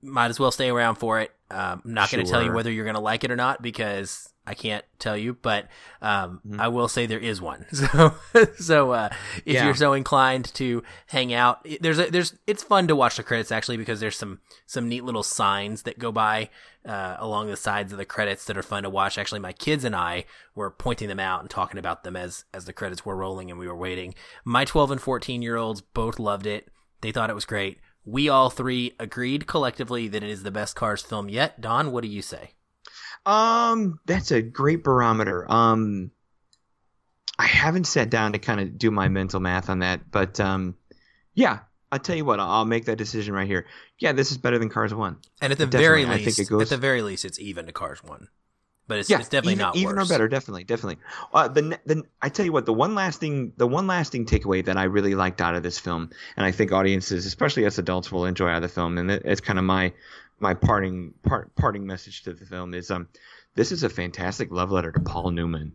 might 0.01 0.29
as 0.29 0.39
well 0.39 0.51
stay 0.51 0.69
around 0.69 0.95
for 0.95 1.19
it. 1.21 1.31
Um, 1.51 1.81
I'm 1.86 1.93
not 1.93 2.10
sure. 2.10 2.17
going 2.17 2.25
to 2.25 2.31
tell 2.31 2.43
you 2.43 2.51
whether 2.51 2.71
you're 2.71 2.86
going 2.86 2.95
to 2.95 3.01
like 3.01 3.23
it 3.23 3.31
or 3.31 3.36
not 3.36 3.62
because 3.62 4.29
I 4.47 4.53
can't 4.53 4.86
tell 4.99 5.17
you, 5.17 5.34
but 5.34 5.67
um, 6.01 6.41
mm-hmm. 6.45 6.62
I 6.62 6.67
will 6.67 6.88
say 6.88 7.05
there 7.05 7.19
is 7.19 7.41
one. 7.41 7.65
So, 7.75 8.15
so 8.58 8.91
uh, 8.91 9.10
if 9.45 9.53
yeah. 9.53 9.65
you're 9.65 9.75
so 9.75 9.93
inclined 9.93 10.53
to 10.55 10.84
hang 11.08 11.34
out, 11.34 11.65
there's 11.81 11.99
a, 11.99 12.10
there's 12.10 12.36
it's 12.47 12.63
fun 12.63 12.88
to 12.88 12.95
watch 12.95 13.17
the 13.17 13.23
credits 13.23 13.51
actually 13.51 13.77
because 13.77 13.99
there's 13.99 14.17
some 14.17 14.39
some 14.65 14.89
neat 14.89 15.03
little 15.03 15.23
signs 15.23 15.84
that 15.84 15.99
go 15.99 16.12
by 16.12 16.49
uh, 16.86 17.17
along 17.19 17.47
the 17.47 17.58
sides 17.58 17.91
of 17.91 17.97
the 17.97 18.05
credits 18.05 18.45
that 18.45 18.58
are 18.58 18.63
fun 18.63 18.84
to 18.84 18.89
watch. 18.89 19.17
Actually, 19.17 19.39
my 19.39 19.53
kids 19.53 19.84
and 19.84 19.95
I 19.95 20.25
were 20.55 20.71
pointing 20.71 21.10
them 21.10 21.19
out 21.19 21.41
and 21.41 21.49
talking 21.49 21.77
about 21.77 22.03
them 22.03 22.15
as 22.15 22.45
as 22.53 22.65
the 22.65 22.73
credits 22.73 23.05
were 23.05 23.15
rolling 23.15 23.51
and 23.51 23.60
we 23.60 23.67
were 23.67 23.75
waiting. 23.75 24.15
My 24.43 24.65
12 24.65 24.91
and 24.91 25.01
14 25.01 25.41
year 25.41 25.58
olds 25.58 25.81
both 25.81 26.19
loved 26.19 26.47
it. 26.47 26.69
They 27.01 27.12
thought 27.12 27.29
it 27.29 27.36
was 27.36 27.45
great 27.45 27.79
we 28.05 28.29
all 28.29 28.49
three 28.49 28.93
agreed 28.99 29.47
collectively 29.47 30.07
that 30.07 30.23
it 30.23 30.29
is 30.29 30.43
the 30.43 30.51
best 30.51 30.75
Cars 30.75 31.01
film 31.01 31.29
yet. 31.29 31.59
Don, 31.59 31.91
what 31.91 32.03
do 32.03 32.07
you 32.07 32.21
say? 32.21 32.51
Um, 33.25 33.99
that's 34.05 34.31
a 34.31 34.41
great 34.41 34.83
barometer. 34.83 35.51
Um, 35.51 36.11
I 37.37 37.47
haven't 37.47 37.85
sat 37.85 38.09
down 38.09 38.33
to 38.33 38.39
kind 38.39 38.61
of 38.61 38.77
do 38.77 38.91
my 38.91 39.09
mental 39.09 39.39
math 39.39 39.69
on 39.69 39.79
that, 39.79 40.11
but 40.11 40.39
um, 40.39 40.75
yeah, 41.33 41.59
I'll 41.91 41.99
tell 41.99 42.15
you 42.15 42.25
what, 42.25 42.39
I'll 42.39 42.65
make 42.65 42.85
that 42.85 42.97
decision 42.97 43.33
right 43.33 43.47
here. 43.47 43.65
Yeah, 43.99 44.13
this 44.13 44.31
is 44.31 44.37
better 44.37 44.59
than 44.59 44.69
Cars 44.69 44.93
One. 44.93 45.17
And 45.41 45.51
at 45.51 45.57
the 45.57 45.65
Definitely, 45.65 46.05
very 46.05 46.23
least, 46.23 46.49
goes... 46.49 46.61
at 46.61 46.69
the 46.69 46.77
very 46.77 47.01
least, 47.01 47.25
it's 47.25 47.39
even 47.39 47.65
to 47.65 47.71
Cars 47.71 48.03
One 48.03 48.29
but 48.87 48.99
it's, 48.99 49.09
yeah, 49.09 49.19
it's 49.19 49.29
definitely 49.29 49.53
even, 49.53 49.65
not 49.65 49.75
even 49.75 49.95
worse. 49.95 50.09
or 50.09 50.13
better. 50.13 50.27
Definitely, 50.27 50.63
definitely. 50.63 50.97
Uh, 51.33 51.47
the 51.47 51.79
the 51.85 52.03
I 52.21 52.29
tell 52.29 52.45
you 52.45 52.51
what, 52.51 52.65
the 52.65 52.73
one 52.73 52.95
lasting 52.95 53.53
the 53.57 53.67
one 53.67 53.87
lasting 53.87 54.25
takeaway 54.25 54.63
that 54.65 54.77
I 54.77 54.83
really 54.83 55.15
liked 55.15 55.41
out 55.41 55.55
of 55.55 55.63
this 55.63 55.79
film, 55.79 56.11
and 56.37 56.45
I 56.45 56.51
think 56.51 56.71
audiences, 56.71 57.25
especially 57.25 57.65
as 57.65 57.79
adults, 57.79 58.11
will 58.11 58.25
enjoy 58.25 58.49
out 58.49 58.57
of 58.57 58.61
the 58.61 58.69
film, 58.69 58.97
and 58.97 59.09
it's 59.09 59.41
kind 59.41 59.57
of 59.57 59.65
my 59.65 59.93
my 60.39 60.53
parting 60.53 61.13
part 61.23 61.55
parting 61.55 61.85
message 61.87 62.23
to 62.23 62.33
the 62.33 62.45
film 62.45 62.73
is 62.73 62.91
um 62.91 63.07
this 63.55 63.71
is 63.71 63.83
a 63.83 63.89
fantastic 63.89 64.51
love 64.51 64.71
letter 64.71 64.91
to 64.91 64.99
Paul 64.99 65.31
Newman. 65.31 65.71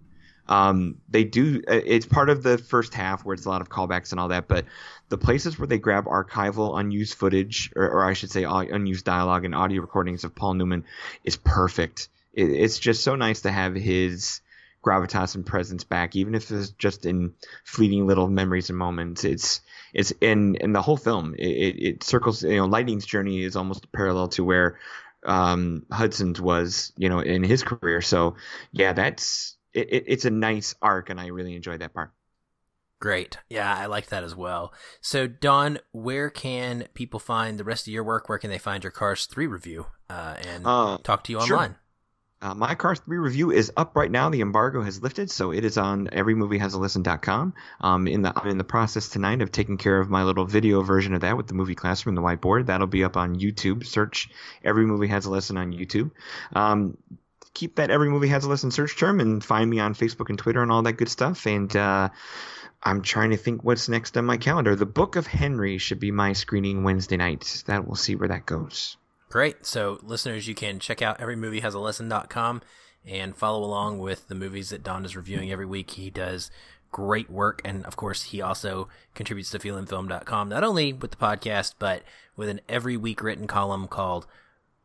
Um, 0.47 0.97
they 1.09 1.25
do 1.25 1.63
uh, 1.69 1.81
it's 1.85 2.07
part 2.07 2.29
of 2.29 2.43
the 2.43 2.59
first 2.59 2.93
half 2.93 3.25
where 3.25 3.35
it's 3.35 3.47
a 3.47 3.49
lot 3.49 3.61
of 3.61 3.69
callbacks 3.69 4.11
and 4.11 4.21
all 4.21 4.29
that, 4.29 4.49
but 4.49 4.67
the 5.09 5.19
places 5.19 5.59
where 5.59 5.67
they 5.67 5.79
grab 5.79 6.05
archival 6.05 6.79
unused 6.79 7.15
footage, 7.15 7.73
or, 7.77 7.89
or 7.89 8.05
I 8.05 8.15
should 8.15 8.31
say 8.31 8.45
unused 8.45 9.05
dialogue 9.05 9.45
and 9.45 9.55
audio 9.55 9.81
recordings 9.81 10.25
of 10.25 10.35
Paul 10.35 10.55
Newman, 10.55 10.85
is 11.25 11.37
perfect 11.37 12.09
it, 12.33 12.51
it's 12.51 12.79
just 12.79 13.03
so 13.03 13.17
nice 13.17 13.43
to 13.43 13.53
have 13.53 13.75
his 13.75 14.41
gravitas 14.83 15.35
and 15.35 15.45
presence 15.45 15.85
back, 15.85 16.17
even 16.17 16.35
if 16.35 16.51
it's 16.51 16.71
just 16.71 17.07
in 17.07 17.35
fleeting 17.65 18.07
little 18.07 18.29
memories 18.29 18.71
and 18.71 18.79
moments. 18.79 19.25
It's 19.25 19.61
it's 19.93 20.13
in 20.21 20.57
in 20.57 20.73
the 20.73 20.83
whole 20.83 20.97
film. 20.97 21.35
It, 21.39 21.49
it, 21.49 21.83
it 21.83 22.03
circles. 22.03 22.43
You 22.43 22.57
know, 22.57 22.67
Lightning's 22.67 23.07
journey 23.07 23.43
is 23.43 23.57
almost 23.57 23.93
parallel 23.93 24.29
to 24.29 24.45
where 24.45 24.79
um, 25.25 25.85
Hudson's 25.91 26.41
was. 26.41 26.93
You 26.97 27.09
know, 27.09 27.21
in 27.21 27.43
his 27.43 27.63
career. 27.63 28.01
So 28.01 28.37
yeah, 28.73 28.93
that's 28.93 29.57
it, 29.73 30.05
it's 30.07 30.25
a 30.25 30.31
nice 30.31 30.75
arc, 30.81 31.11
and 31.11 31.21
I 31.21 31.29
really 31.29 31.55
enjoyed 31.55 31.81
that 31.81 31.95
part. 31.95 32.13
Great. 33.01 33.39
Yeah, 33.49 33.75
I 33.75 33.87
like 33.87 34.09
that 34.09 34.25
as 34.25 34.37
well. 34.37 34.75
So, 35.01 35.27
Don, 35.27 35.79
where 35.91 36.29
can 36.29 36.87
people 36.93 37.19
find 37.19 37.57
the 37.57 37.65
rest 37.65 37.87
of 37.87 37.95
your 37.95 38.05
work? 38.05 38.29
Where 38.29 38.37
can 38.37 38.51
they 38.51 38.59
find 38.59 38.85
your 38.85 38.91
Cars 38.91 39.25
3 39.25 39.47
review 39.47 39.87
uh, 40.11 40.37
and 40.47 40.67
uh, 40.67 40.99
talk 41.03 41.25
to 41.25 41.33
you 41.33 41.39
online? 41.39 41.71
sure. 41.71 41.81
Uh, 42.43 42.55
my 42.55 42.75
Cars 42.75 43.01
3 43.01 43.19
review 43.19 43.51
is 43.51 43.71
up 43.77 43.95
right 43.95 44.11
now. 44.11 44.31
The 44.31 44.41
embargo 44.41 44.83
has 44.83 45.03
lifted, 45.03 45.31
so 45.31 45.53
it 45.53 45.65
is 45.65 45.77
on 45.77 46.07
everymoviehasalesson.com. 46.07 47.55
Um, 47.83 48.07
in 48.07 48.23
the, 48.23 48.33
I'm 48.35 48.49
in 48.49 48.59
the 48.59 48.65
process 48.65 49.11
tonight 49.11 49.43
of 49.43 49.53
taking 49.53 49.77
care 49.77 50.01
of 50.01 50.09
my 50.09 50.25
little 50.25 50.47
video 50.47 50.81
version 50.83 51.13
of 51.13 51.21
that 51.21 51.37
with 51.37 51.49
the 51.49 51.55
movie 51.55 51.75
classroom, 51.75 52.17
and 52.17 52.25
the 52.25 52.29
whiteboard. 52.29 52.67
That'll 52.67 52.87
be 52.87 53.05
up 53.05 53.19
on 53.19 53.39
YouTube. 53.39 53.87
Search 53.87 54.31
Every 54.65 54.87
Movie 54.87 55.09
Has 55.09 55.27
a 55.27 55.31
Lesson 55.31 55.59
on 55.59 55.73
YouTube. 55.75 56.13
Um, 56.55 56.97
keep 57.53 57.77
that 57.77 57.91
Every 57.91 58.09
Movie 58.09 58.29
Has 58.29 58.45
a 58.45 58.49
Lesson 58.49 58.71
search 58.71 58.97
term 58.97 59.21
and 59.21 59.45
find 59.45 59.69
me 59.69 59.79
on 59.79 59.95
Facebook 59.95 60.31
and 60.31 60.39
Twitter 60.39 60.63
and 60.63 60.73
all 60.73 60.83
that 60.83 60.95
good 60.95 61.11
stuff. 61.11 61.47
And, 61.47 61.75
uh, 61.77 62.09
I'm 62.83 63.03
trying 63.03 63.31
to 63.31 63.37
think 63.37 63.63
what's 63.63 63.91
next 63.91 64.17
on 64.17 64.25
my 64.25 64.39
calendar. 64.39 64.75
The 64.75 64.87
Book 64.87 65.17
of 65.17 65.27
Henry 65.27 65.77
should 65.77 66.01
be 66.01 66.11
my 66.11 66.33
screening 66.33 66.83
Wednesday 66.83 67.19
night. 67.19 67.63
That 67.67 67.87
we'll 67.87 67.97
see 67.97 68.15
where 68.15 68.29
that 68.29 68.47
goes. 68.47 68.97
Great. 69.31 69.65
So, 69.65 69.99
listeners, 70.03 70.47
you 70.47 70.55
can 70.55 70.79
check 70.79 71.01
out 71.01 71.19
everymoviehasalesson.com 71.19 72.63
and 73.07 73.35
follow 73.35 73.65
along 73.65 74.01
with 74.01 74.29
the 74.29 74.35
movies 74.35 74.69
that 74.69 74.83
Don 74.83 75.05
is 75.07 75.17
reviewing 75.17 75.51
every 75.51 75.65
week. 75.65 75.93
He 75.93 76.11
does 76.11 76.51
great 76.93 77.31
work. 77.31 77.63
And 77.65 77.87
of 77.87 77.97
course, 77.97 78.25
he 78.25 78.43
also 78.43 78.89
contributes 79.15 79.51
to 79.53 79.59
feelinfilm.com, 79.59 80.49
not 80.49 80.65
only 80.65 80.93
with 80.93 81.13
the 81.13 81.17
podcast, 81.17 81.75
but 81.79 82.03
with 82.37 82.49
an 82.49 82.61
every 82.69 82.97
week 82.97 83.23
written 83.23 83.47
column 83.47 83.87
called 83.89 84.27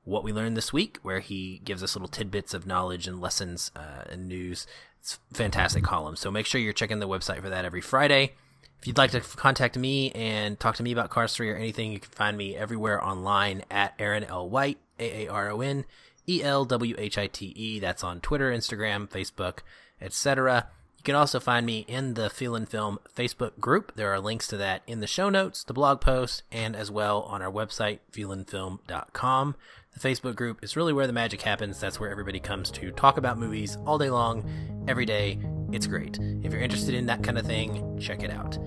What 0.03 0.23
We 0.23 0.31
Learned 0.31 0.55
This 0.55 0.71
Week, 0.71 0.99
where 1.01 1.19
he 1.19 1.60
gives 1.65 1.84
us 1.84 1.95
little 1.95 2.08
tidbits 2.08 2.53
of 2.53 2.67
knowledge 2.67 3.08
and 3.08 3.19
lessons 3.19 3.71
uh, 3.75 4.03
and 4.10 4.27
news 4.27 4.67
it's 5.05 5.19
fantastic 5.34 5.84
column. 5.84 6.15
So 6.15 6.31
make 6.31 6.47
sure 6.47 6.60
you're 6.60 6.73
checking 6.73 6.97
the 6.97 7.08
website 7.08 7.41
for 7.41 7.49
that 7.49 7.63
every 7.63 7.81
Friday. 7.81 8.34
If 8.79 8.88
you'd 8.88 8.97
like 8.97 9.11
to 9.11 9.19
contact 9.19 9.77
me 9.77 10.11
and 10.11 10.59
talk 10.59 10.75
to 10.75 10.83
me 10.83 10.91
about 10.91 11.09
Cars 11.09 11.35
3 11.35 11.49
or 11.49 11.55
anything, 11.55 11.91
you 11.91 11.99
can 11.99 12.11
find 12.11 12.38
me 12.38 12.55
everywhere 12.55 13.03
online 13.03 13.63
at 13.71 13.93
Aaron 13.97 14.23
L. 14.23 14.49
White, 14.49 14.77
A 14.99 15.25
A 15.25 15.27
R 15.27 15.49
O 15.49 15.61
N 15.61 15.85
E 16.27 16.43
L 16.43 16.65
W 16.65 16.95
H 16.97 17.17
I 17.17 17.27
T 17.27 17.47
E. 17.55 17.79
That's 17.79 18.03
on 18.03 18.21
Twitter, 18.21 18.51
Instagram, 18.51 19.09
Facebook, 19.09 19.59
etc. 20.01 20.67
You 20.97 21.03
can 21.03 21.15
also 21.15 21.39
find 21.39 21.65
me 21.65 21.85
in 21.88 22.15
the 22.15 22.29
Feelin' 22.29 22.67
Film 22.67 22.99
Facebook 23.15 23.59
group. 23.59 23.93
There 23.95 24.11
are 24.11 24.19
links 24.19 24.47
to 24.47 24.57
that 24.57 24.81
in 24.88 25.01
the 25.01 25.07
show 25.07 25.29
notes, 25.29 25.63
the 25.63 25.73
blog 25.73 26.01
post, 26.01 26.43
and 26.51 26.75
as 26.75 26.89
well 26.89 27.21
on 27.23 27.41
our 27.41 27.51
website, 27.51 27.99
feelinfilm.com. 28.11 29.55
The 29.93 30.09
Facebook 30.09 30.35
group 30.35 30.63
is 30.63 30.75
really 30.75 30.93
where 30.93 31.07
the 31.07 31.13
magic 31.13 31.41
happens. 31.41 31.79
That's 31.79 31.99
where 31.99 32.11
everybody 32.11 32.39
comes 32.39 32.69
to 32.71 32.91
talk 32.91 33.17
about 33.17 33.38
movies 33.38 33.77
all 33.85 33.97
day 33.97 34.09
long, 34.09 34.85
every 34.88 35.05
day. 35.05 35.39
It's 35.71 35.88
great. 35.88 36.19
If 36.43 36.51
you're 36.51 36.62
interested 36.62 36.93
in 36.93 37.06
that 37.08 37.23
kind 37.23 37.38
of 37.38 37.45
thing, 37.45 37.99
check 37.99 38.23
it 38.23 38.32
out. 38.32 38.58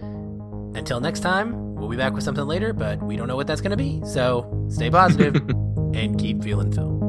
Until 0.77 1.01
next 1.01 1.21
time, 1.21 1.75
we'll 1.75 1.89
be 1.89 1.97
back 1.97 2.13
with 2.13 2.25
something 2.25 2.45
later, 2.47 2.73
but 2.73 3.03
we 3.03 3.17
don't 3.17 3.29
know 3.29 3.37
what 3.37 3.47
that's 3.47 3.61
going 3.61 3.71
to 3.71 3.77
be. 3.77 4.01
So 4.05 4.67
stay 4.69 4.91
positive 4.91 5.37
and 5.95 6.19
keep 6.19 6.43
feeling 6.43 6.73
film. 6.73 7.08